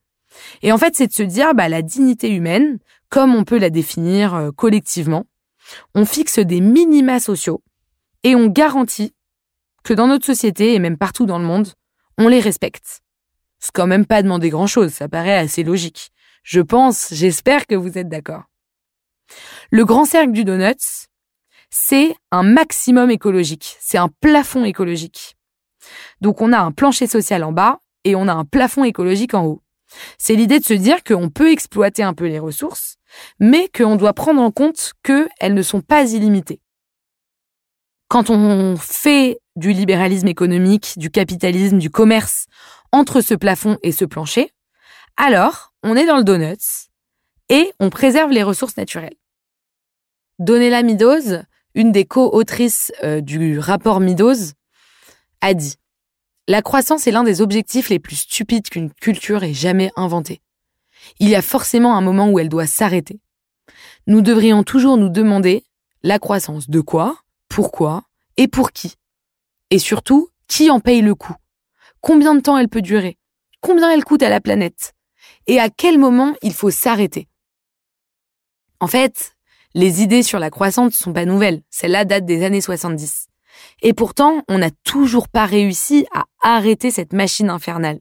Et 0.63 0.73
en 0.73 0.79
fait, 0.79 0.95
c'est 0.97 1.07
de 1.07 1.13
se 1.13 1.23
dire, 1.23 1.55
bah, 1.55 1.69
la 1.69 1.83
dignité 1.83 2.31
humaine, 2.31 2.79
comme 3.09 3.35
on 3.35 3.45
peut 3.45 3.59
la 3.59 3.71
définir 3.71 4.35
euh, 4.35 4.51
collectivement, 4.51 5.25
on 5.95 6.05
fixe 6.05 6.39
des 6.39 6.61
minima 6.61 7.21
sociaux 7.21 7.63
et 8.23 8.35
on 8.35 8.47
garantit 8.47 9.15
que 9.83 9.95
dans 9.95 10.07
notre 10.07 10.27
société 10.27 10.75
et 10.75 10.79
même 10.79 10.99
partout 10.99 11.27
dans 11.27 11.39
le 11.39 11.45
monde, 11.45 11.69
on 12.19 12.29
les 12.29 12.41
respecte. 12.41 13.03
C'est 13.59 13.73
quand 13.73 13.87
même 13.87 14.07
pas 14.07 14.23
demander 14.23 14.51
grand 14.51 14.67
chose, 14.67 14.93
ça 14.93 15.09
paraît 15.09 15.37
assez 15.37 15.63
logique. 15.63 16.11
Je 16.43 16.61
pense, 16.61 17.09
j'espère 17.13 17.67
que 17.67 17.75
vous 17.75 17.99
êtes 17.99 18.09
d'accord. 18.09 18.45
Le 19.71 19.85
grand 19.85 20.05
cercle 20.05 20.33
du 20.33 20.45
Donuts, 20.45 21.07
c'est 21.71 22.15
un 22.33 22.43
maximum 22.43 23.11
écologique, 23.11 23.77
c'est 23.81 23.99
un 23.99 24.09
plafond 24.21 24.65
écologique. 24.65 25.37
Donc 26.21 26.41
on 26.41 26.53
a 26.53 26.59
un 26.59 26.73
plancher 26.73 27.07
social 27.07 27.45
en 27.45 27.53
bas 27.53 27.79
et 28.05 28.17
on 28.17 28.29
a 28.29 28.33
un 28.33 28.45
plafond 28.45 28.85
écologique 28.85 29.35
en 29.35 29.45
haut. 29.47 29.63
C'est 30.19 30.35
l'idée 30.35 30.61
de 30.61 30.65
se 30.65 30.75
dire 30.75 31.03
qu'on 31.05 31.31
peut 31.31 31.51
exploiter 31.51 32.03
un 32.03 32.15
peu 32.15 32.27
les 32.27 32.39
ressources, 32.39 32.97
mais 33.39 33.69
qu'on 33.69 33.97
doit 33.97 34.13
prendre 34.13 34.41
en 34.41 34.51
compte 34.51 34.93
qu'elles 35.03 35.55
ne 35.55 35.63
sont 35.63 35.81
pas 35.81 36.13
illimitées. 36.13 36.61
Quand 38.09 38.31
on 38.31 38.77
fait 38.77 39.39
du 39.57 39.73
libéralisme 39.73 40.29
économique, 40.29 40.95
du 40.97 41.11
capitalisme, 41.11 41.79
du 41.79 41.91
commerce 41.91 42.47
entre 42.93 43.21
ce 43.21 43.35
plafond 43.35 43.79
et 43.83 43.93
ce 43.93 44.05
plancher, 44.05 44.53
alors, 45.17 45.70
on 45.83 45.97
est 45.97 46.07
dans 46.07 46.17
le 46.17 46.25
donuts 46.25 46.89
et 47.49 47.73
on 47.81 47.91
préserve 47.91 48.31
les 48.31 48.43
ressources 48.43 48.77
naturelles. 48.77 49.17
Donella 50.39 50.83
Meadows, 50.83 51.43
une 51.75 51.93
des 51.93 52.05
co-autrices 52.05 52.93
euh, 53.03 53.21
du 53.21 53.59
rapport 53.59 54.01
Meadows, 54.01 54.53
a 55.41 55.55
dit 55.55 55.77
La 56.49 56.63
croissance 56.63 57.07
est 57.07 57.13
l'un 57.13 57.25
des 57.25 57.41
objectifs 57.41 57.89
les 57.89 57.99
plus 57.99 58.17
stupides 58.17 58.69
qu'une 58.69 58.93
culture 58.93 59.43
ait 59.43 59.55
jamais 59.55 59.91
inventé. 59.97 60.41
Il 61.19 61.29
y 61.29 61.35
a 61.35 61.43
forcément 61.43 61.97
un 61.97 62.01
moment 62.01 62.31
où 62.31 62.39
elle 62.39 62.49
doit 62.49 62.67
s'arrêter. 62.67 63.21
Nous 64.07 64.23
devrions 64.23 64.63
toujours 64.63 64.97
nous 64.97 65.09
demander 65.09 65.65
la 66.03 66.19
croissance 66.19 66.71
de 66.71 66.81
quoi, 66.81 67.19
pourquoi 67.49 68.05
et 68.37 68.49
pour 68.49 68.73
qui? 68.73 68.95
Et 69.71 69.79
surtout, 69.79 70.31
qui 70.49 70.71
en 70.71 70.81
paye 70.81 71.03
le 71.03 71.15
coût? 71.15 71.37
Combien 72.01 72.35
de 72.35 72.41
temps 72.41 72.57
elle 72.57 72.69
peut 72.69 72.83
durer? 72.83 73.19
Combien 73.61 73.91
elle 73.91 74.05
coûte 74.05 74.23
à 74.23 74.31
la 74.31 74.41
planète? 74.41 74.95
Et 75.47 75.61
à 75.61 75.69
quel 75.71 75.99
moment 75.99 76.35
il 76.43 76.53
faut 76.53 76.71
s'arrêter? 76.71 77.29
En 78.81 78.87
fait, 78.87 79.37
les 79.75 80.03
idées 80.03 80.23
sur 80.23 80.39
la 80.39 80.51
croissance 80.51 80.95
sont 80.95 81.13
pas 81.13 81.25
nouvelles. 81.25 81.63
Celle-là 81.71 82.05
date 82.05 82.25
des 82.25 82.45
années 82.45 82.61
70. 82.61 83.27
Et 83.83 83.93
pourtant, 83.93 84.43
on 84.49 84.59
n'a 84.59 84.71
toujours 84.85 85.29
pas 85.29 85.47
réussi 85.47 86.07
à 86.13 86.25
arrêter 86.43 86.91
cette 86.91 87.13
machine 87.13 87.51
infernale. 87.51 88.01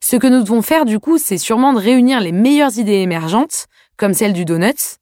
Ce 0.00 0.16
que 0.16 0.26
nous 0.26 0.42
devons 0.42 0.62
faire, 0.62 0.84
du 0.84 0.98
coup, 0.98 1.18
c'est 1.18 1.38
sûrement 1.38 1.72
de 1.72 1.78
réunir 1.78 2.20
les 2.20 2.32
meilleures 2.32 2.78
idées 2.78 3.00
émergentes, 3.00 3.66
comme 3.96 4.14
celle 4.14 4.32
du 4.32 4.44
donut, 4.44 4.98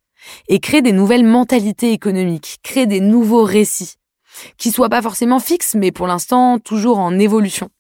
et 0.49 0.61
créer 0.61 0.83
des 0.83 0.93
nouvelles 0.93 1.25
mentalités 1.25 1.93
économiques, 1.93 2.59
créer 2.63 2.87
des 2.87 3.01
nouveaux 3.01 3.45
récits, 3.45 3.95
qui 4.59 4.71
soient 4.71 4.89
pas 4.89 5.03
forcément 5.03 5.41
fixes, 5.41 5.75
mais 5.75 5.93
pour 5.93 6.07
l'instant 6.07 6.59
toujours 6.59 6.99
en 6.99 7.19
évolution. 7.19 7.71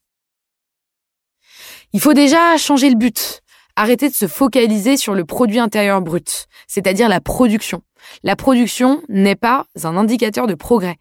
Il 1.96 2.00
faut 2.02 2.12
déjà 2.12 2.58
changer 2.58 2.90
le 2.90 2.94
but, 2.94 3.40
Arrêter 3.74 4.10
de 4.10 4.14
se 4.14 4.28
focaliser 4.28 4.98
sur 4.98 5.14
le 5.14 5.24
produit 5.24 5.58
intérieur 5.58 6.02
brut, 6.02 6.46
c'est-à-dire 6.66 7.08
la 7.08 7.22
production. 7.22 7.80
La 8.22 8.36
production 8.36 9.00
n'est 9.08 9.34
pas 9.34 9.64
un 9.82 9.96
indicateur 9.96 10.46
de 10.46 10.52
progrès. 10.52 10.98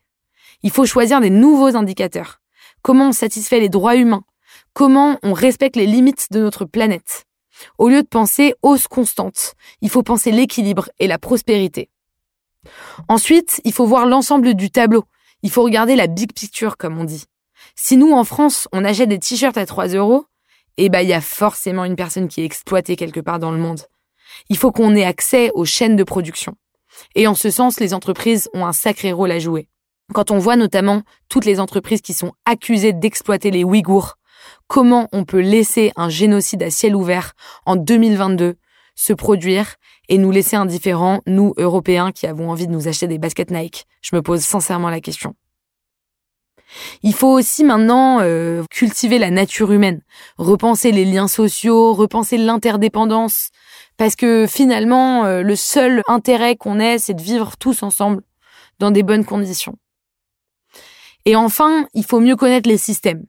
Il 0.63 0.71
faut 0.71 0.85
choisir 0.85 1.19
des 1.19 1.29
nouveaux 1.29 1.75
indicateurs. 1.75 2.39
Comment 2.81 3.09
on 3.09 3.11
satisfait 3.11 3.59
les 3.59 3.67
droits 3.67 3.97
humains? 3.97 4.23
Comment 4.71 5.19
on 5.21 5.33
respecte 5.33 5.75
les 5.75 5.85
limites 5.85 6.27
de 6.31 6.39
notre 6.39 6.63
planète? 6.63 7.25
Au 7.77 7.89
lieu 7.89 8.01
de 8.01 8.07
penser 8.07 8.53
hausse 8.61 8.87
constante, 8.87 9.55
il 9.81 9.89
faut 9.89 10.01
penser 10.01 10.31
l'équilibre 10.31 10.87
et 10.99 11.07
la 11.07 11.19
prospérité. 11.19 11.89
Ensuite, 13.09 13.59
il 13.65 13.73
faut 13.73 13.85
voir 13.85 14.05
l'ensemble 14.05 14.53
du 14.53 14.71
tableau. 14.71 15.03
Il 15.43 15.51
faut 15.51 15.63
regarder 15.63 15.97
la 15.97 16.07
big 16.07 16.31
picture, 16.31 16.77
comme 16.77 16.97
on 16.97 17.03
dit. 17.03 17.25
Si 17.75 17.97
nous, 17.97 18.13
en 18.13 18.23
France, 18.23 18.69
on 18.71 18.85
achète 18.85 19.09
des 19.09 19.19
t-shirts 19.19 19.57
à 19.57 19.65
3 19.65 19.89
euros, 19.89 20.25
eh 20.77 20.89
ben, 20.89 21.01
il 21.01 21.09
y 21.09 21.13
a 21.13 21.21
forcément 21.21 21.85
une 21.85 21.95
personne 21.95 22.27
qui 22.27 22.41
est 22.41 22.45
exploitée 22.45 22.95
quelque 22.95 23.19
part 23.19 23.39
dans 23.39 23.51
le 23.51 23.57
monde. 23.57 23.81
Il 24.49 24.57
faut 24.57 24.71
qu'on 24.71 24.95
ait 24.95 25.05
accès 25.05 25.51
aux 25.53 25.65
chaînes 25.65 25.95
de 25.95 26.03
production. 26.03 26.55
Et 27.15 27.27
en 27.27 27.35
ce 27.35 27.49
sens, 27.49 27.79
les 27.79 27.93
entreprises 27.93 28.49
ont 28.53 28.65
un 28.65 28.73
sacré 28.73 29.11
rôle 29.11 29.31
à 29.31 29.39
jouer. 29.39 29.67
Quand 30.13 30.31
on 30.31 30.37
voit 30.37 30.55
notamment 30.55 31.01
toutes 31.29 31.45
les 31.45 31.59
entreprises 31.59 32.01
qui 32.01 32.13
sont 32.13 32.33
accusées 32.45 32.93
d'exploiter 32.93 33.51
les 33.51 33.63
Ouïghours, 33.63 34.17
comment 34.67 35.09
on 35.11 35.25
peut 35.25 35.39
laisser 35.39 35.91
un 35.95 36.09
génocide 36.09 36.63
à 36.63 36.69
ciel 36.69 36.95
ouvert 36.95 37.33
en 37.65 37.75
2022 37.75 38.55
se 38.95 39.13
produire 39.13 39.75
et 40.07 40.17
nous 40.17 40.31
laisser 40.31 40.55
indifférents, 40.55 41.21
nous, 41.25 41.53
Européens, 41.57 42.11
qui 42.11 42.27
avons 42.27 42.51
envie 42.51 42.67
de 42.67 42.71
nous 42.71 42.87
acheter 42.87 43.07
des 43.07 43.17
baskets 43.17 43.51
Nike? 43.51 43.85
Je 44.01 44.15
me 44.15 44.21
pose 44.21 44.41
sincèrement 44.41 44.89
la 44.89 45.01
question. 45.01 45.35
Il 47.03 47.13
faut 47.13 47.31
aussi 47.31 47.63
maintenant 47.63 48.19
euh, 48.21 48.63
cultiver 48.69 49.19
la 49.19 49.31
nature 49.31 49.71
humaine, 49.71 50.01
repenser 50.37 50.91
les 50.91 51.05
liens 51.05 51.27
sociaux, 51.27 51.93
repenser 51.93 52.37
l'interdépendance, 52.37 53.49
parce 53.97 54.15
que 54.15 54.45
finalement, 54.47 55.25
euh, 55.25 55.41
le 55.41 55.55
seul 55.55 56.01
intérêt 56.07 56.55
qu'on 56.55 56.79
ait, 56.79 56.97
c'est 56.97 57.13
de 57.13 57.21
vivre 57.21 57.57
tous 57.57 57.83
ensemble 57.83 58.21
dans 58.79 58.91
des 58.91 59.03
bonnes 59.03 59.25
conditions. 59.25 59.75
Et 61.25 61.35
enfin, 61.35 61.87
il 61.93 62.05
faut 62.05 62.19
mieux 62.19 62.35
connaître 62.35 62.69
les 62.69 62.77
systèmes. 62.77 63.25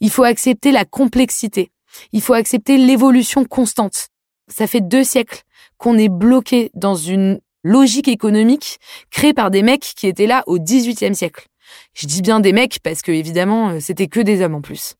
Il 0.00 0.10
faut 0.10 0.24
accepter 0.24 0.72
la 0.72 0.84
complexité. 0.84 1.72
Il 2.12 2.22
faut 2.22 2.34
accepter 2.34 2.76
l'évolution 2.76 3.44
constante. 3.44 4.08
Ça 4.48 4.66
fait 4.66 4.80
deux 4.80 5.04
siècles 5.04 5.42
qu'on 5.78 5.98
est 5.98 6.08
bloqué 6.08 6.70
dans 6.74 6.94
une 6.94 7.40
logique 7.62 8.08
économique 8.08 8.78
créée 9.10 9.34
par 9.34 9.50
des 9.50 9.62
mecs 9.62 9.92
qui 9.96 10.06
étaient 10.06 10.26
là 10.26 10.42
au 10.46 10.58
XVIIIe 10.58 11.14
siècle. 11.14 11.49
Je 11.94 12.06
dis 12.06 12.22
bien 12.22 12.40
des 12.40 12.52
mecs 12.52 12.80
parce 12.82 13.02
que 13.02 13.12
évidemment, 13.12 13.70
euh, 13.70 13.80
c'était 13.80 14.06
que 14.06 14.20
des 14.20 14.42
hommes 14.42 14.54
en 14.54 14.60
plus. 14.60 14.94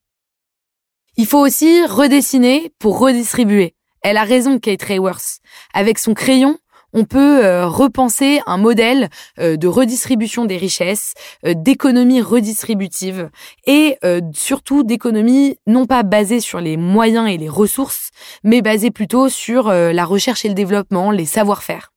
Il 1.16 1.26
faut 1.26 1.38
aussi 1.38 1.84
redessiner 1.86 2.72
pour 2.78 2.98
redistribuer. 2.98 3.74
Elle 4.02 4.16
a 4.16 4.24
raison, 4.24 4.58
Kate 4.58 4.82
Rayworth. 4.82 5.40
Avec 5.74 5.98
son 5.98 6.14
crayon, 6.14 6.58
on 6.92 7.04
peut 7.04 7.44
euh, 7.44 7.66
repenser 7.66 8.40
un 8.46 8.56
modèle 8.56 9.10
euh, 9.38 9.56
de 9.56 9.68
redistribution 9.68 10.44
des 10.44 10.56
richesses, 10.56 11.14
d'économie 11.44 12.22
redistributive 12.22 13.30
et 13.66 13.98
surtout 14.32 14.82
d'économie 14.82 15.56
non 15.66 15.86
pas 15.86 16.02
basée 16.02 16.40
sur 16.40 16.60
les 16.60 16.76
moyens 16.76 17.28
et 17.28 17.36
les 17.36 17.48
ressources, 17.48 18.10
mais 18.42 18.62
basée 18.62 18.90
plutôt 18.90 19.28
sur 19.28 19.68
la 19.68 20.04
recherche 20.04 20.44
et 20.44 20.48
le 20.48 20.54
développement, 20.54 21.10
les 21.10 21.26
savoir-faire. 21.26 21.92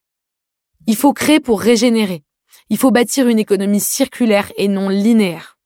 Il 0.85 0.95
faut 0.95 1.13
créer 1.13 1.39
pour 1.39 1.61
régénérer. 1.61 2.23
Il 2.69 2.77
faut 2.77 2.91
bâtir 2.91 3.27
une 3.27 3.39
économie 3.39 3.79
circulaire 3.79 4.51
et 4.57 4.67
non 4.67 4.89
linéaire. 4.89 5.57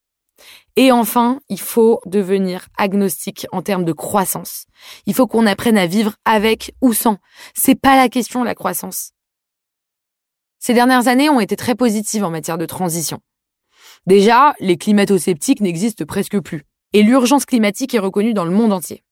Et 0.76 0.92
enfin, 0.92 1.40
il 1.48 1.58
faut 1.58 2.00
devenir 2.06 2.68
agnostique 2.78 3.48
en 3.50 3.62
termes 3.62 3.84
de 3.84 3.92
croissance. 3.92 4.66
Il 5.06 5.14
faut 5.14 5.26
qu'on 5.26 5.44
apprenne 5.44 5.76
à 5.76 5.86
vivre 5.86 6.14
avec 6.24 6.72
ou 6.80 6.92
sans. 6.92 7.16
C'est 7.52 7.74
pas 7.74 7.96
la 7.96 8.08
question, 8.08 8.44
la 8.44 8.54
croissance. 8.54 9.10
Ces 10.60 10.74
dernières 10.74 11.08
années 11.08 11.30
ont 11.30 11.40
été 11.40 11.56
très 11.56 11.74
positives 11.74 12.22
en 12.22 12.30
matière 12.30 12.58
de 12.58 12.66
transition. 12.66 13.18
Déjà, 14.06 14.54
les 14.60 14.76
climato-sceptiques 14.76 15.60
n'existent 15.60 16.04
presque 16.06 16.38
plus. 16.38 16.62
Et 16.92 17.02
l'urgence 17.02 17.44
climatique 17.44 17.94
est 17.94 17.98
reconnue 17.98 18.32
dans 18.32 18.44
le 18.44 18.52
monde 18.52 18.72
entier. 18.72 19.02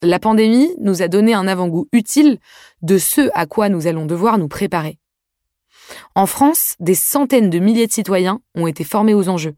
La 0.00 0.20
pandémie 0.20 0.70
nous 0.78 1.02
a 1.02 1.08
donné 1.08 1.34
un 1.34 1.48
avant-goût 1.48 1.88
utile 1.90 2.38
de 2.82 2.98
ce 2.98 3.30
à 3.34 3.46
quoi 3.46 3.68
nous 3.68 3.88
allons 3.88 4.06
devoir 4.06 4.38
nous 4.38 4.46
préparer. 4.46 4.99
En 6.14 6.26
France, 6.26 6.74
des 6.80 6.94
centaines 6.94 7.50
de 7.50 7.58
milliers 7.58 7.86
de 7.86 7.92
citoyens 7.92 8.40
ont 8.54 8.66
été 8.66 8.84
formés 8.84 9.14
aux 9.14 9.28
enjeux, 9.28 9.56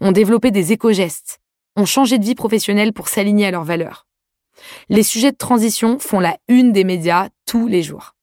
ont 0.00 0.12
développé 0.12 0.50
des 0.50 0.72
éco-gestes, 0.72 1.40
ont 1.76 1.86
changé 1.86 2.18
de 2.18 2.24
vie 2.24 2.34
professionnelle 2.34 2.92
pour 2.92 3.08
s'aligner 3.08 3.46
à 3.46 3.50
leurs 3.50 3.64
valeurs. 3.64 4.06
Les 4.88 5.02
sujets 5.02 5.32
de 5.32 5.36
transition 5.36 5.98
font 5.98 6.20
la 6.20 6.36
une 6.48 6.72
des 6.72 6.84
médias 6.84 7.28
tous 7.46 7.66
les 7.66 7.82
jours. 7.82 8.14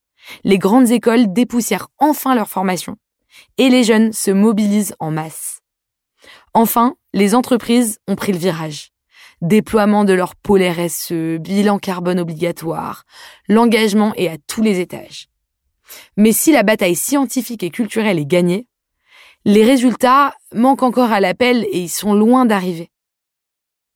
Les 0.44 0.58
grandes 0.58 0.90
écoles 0.90 1.32
dépoussièrent 1.32 1.88
enfin 1.98 2.34
leur 2.34 2.48
formation 2.48 2.96
et 3.56 3.68
les 3.68 3.84
jeunes 3.84 4.12
se 4.12 4.30
mobilisent 4.30 4.94
en 4.98 5.10
masse. 5.10 5.60
Enfin, 6.54 6.96
les 7.12 7.34
entreprises 7.34 7.98
ont 8.08 8.16
pris 8.16 8.32
le 8.32 8.38
virage. 8.38 8.90
Déploiement 9.40 10.04
de 10.04 10.12
leur 10.12 10.34
pôle 10.34 10.62
RSE, 10.62 11.38
bilan 11.38 11.78
carbone 11.78 12.18
obligatoire, 12.18 13.04
l'engagement 13.48 14.12
est 14.16 14.28
à 14.28 14.36
tous 14.46 14.62
les 14.62 14.80
étages. 14.80 15.27
Mais 16.16 16.32
si 16.32 16.52
la 16.52 16.62
bataille 16.62 16.96
scientifique 16.96 17.62
et 17.62 17.70
culturelle 17.70 18.18
est 18.18 18.26
gagnée, 18.26 18.66
les 19.44 19.64
résultats 19.64 20.34
manquent 20.54 20.82
encore 20.82 21.12
à 21.12 21.20
l'appel 21.20 21.64
et 21.70 21.80
ils 21.80 21.88
sont 21.88 22.14
loin 22.14 22.44
d'arriver. 22.44 22.90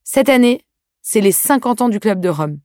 Cette 0.04 0.28
année, 0.28 0.64
c'est 1.02 1.20
les 1.20 1.32
50 1.32 1.82
ans 1.82 1.88
du 1.88 2.00
Club 2.00 2.20
de 2.20 2.28
Rome 2.28 2.58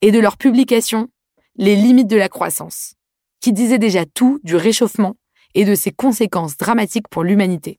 et 0.00 0.12
de 0.12 0.20
leur 0.20 0.36
publication 0.36 1.08
Les 1.56 1.76
limites 1.76 2.08
de 2.08 2.16
la 2.16 2.28
croissance, 2.28 2.94
qui 3.40 3.52
disait 3.52 3.78
déjà 3.78 4.04
tout 4.06 4.40
du 4.42 4.56
réchauffement 4.56 5.14
et 5.54 5.64
de 5.64 5.74
ses 5.74 5.92
conséquences 5.92 6.56
dramatiques 6.56 7.08
pour 7.08 7.22
l'humanité. 7.22 7.78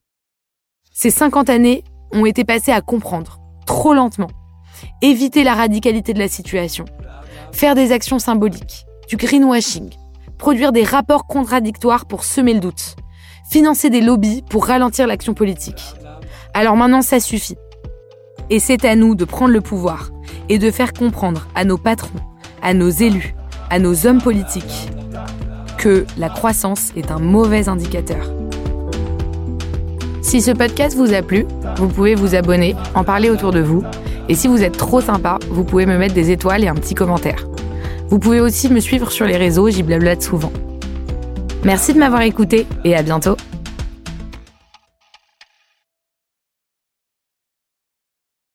Ces 0.94 1.10
50 1.10 1.50
années 1.50 1.84
ont 2.12 2.26
été 2.26 2.46
passées 2.46 2.72
à 2.72 2.82
comprendre, 2.82 3.40
trop 3.66 3.94
lentement, 3.94 4.30
éviter 5.02 5.44
la 5.44 5.56
radicalité 5.56 6.14
de 6.14 6.20
la 6.20 6.30
situation, 6.30 6.86
faire 7.52 7.76
des 7.76 7.92
actions 7.92 8.20
symboliques, 8.20 8.86
du 9.10 9.18
greenwashing, 9.18 9.90
produire 10.38 10.72
des 10.72 10.84
rapports 10.84 11.28
contradictoires 11.28 12.06
pour 12.06 12.24
semer 12.24 12.54
le 12.54 12.60
doute, 12.60 12.96
financer 13.50 13.90
des 13.90 14.02
lobbies 14.02 14.44
pour 14.50 14.66
ralentir 14.66 15.08
l'action 15.08 15.34
politique. 15.34 15.96
Alors 16.54 16.76
maintenant, 16.76 17.02
ça 17.02 17.20
suffit. 17.20 17.58
Et 18.50 18.60
c'est 18.60 18.86
à 18.86 18.96
nous 18.96 19.16
de 19.16 19.26
prendre 19.26 19.54
le 19.54 19.62
pouvoir 19.62 20.12
et 20.50 20.60
de 20.60 20.72
faire 20.72 20.94
comprendre 20.94 21.48
à 21.56 21.66
nos 21.66 21.78
patrons, 21.78 22.20
à 22.62 22.74
nos 22.74 22.90
élus, 22.90 23.36
à 23.70 23.80
nos 23.80 24.06
hommes 24.06 24.22
politiques 24.22 24.90
que 25.78 26.06
la 26.18 26.30
croissance 26.30 26.92
est 26.96 27.12
un 27.12 27.20
mauvais 27.20 27.70
indicateur. 27.70 28.32
Si 30.22 30.42
ce 30.42 30.52
podcast 30.52 30.98
vous 30.98 31.14
a 31.14 31.22
plu, 31.22 31.46
vous 31.78 31.88
pouvez 31.88 32.16
vous 32.16 32.34
abonner, 32.34 32.76
en 32.96 33.04
parler 33.04 33.30
autour 33.30 33.52
de 33.52 33.60
vous, 33.60 33.84
et 34.28 34.34
si 34.34 34.48
vous 34.48 34.64
êtes 34.64 34.78
trop 34.78 35.02
sympa, 35.02 35.38
vous 35.50 35.64
pouvez 35.64 35.86
me 35.86 35.98
mettre 35.98 36.16
des 36.16 36.32
étoiles 36.32 36.64
et 36.64 36.68
un 36.68 36.74
petit 36.74 36.96
commentaire. 36.96 37.46
Vous 38.10 38.20
pouvez 38.20 38.40
aussi 38.40 38.70
me 38.70 38.80
suivre 38.80 39.12
sur 39.12 39.26
les 39.26 39.38
réseaux, 39.38 39.70
j'y 39.70 39.84
blablate 39.84 40.22
souvent. 40.22 40.52
Merci 41.64 41.94
de 41.94 42.00
m'avoir 42.00 42.22
écouté 42.22 42.68
et 42.84 42.96
à 42.96 43.02
bientôt 43.02 43.36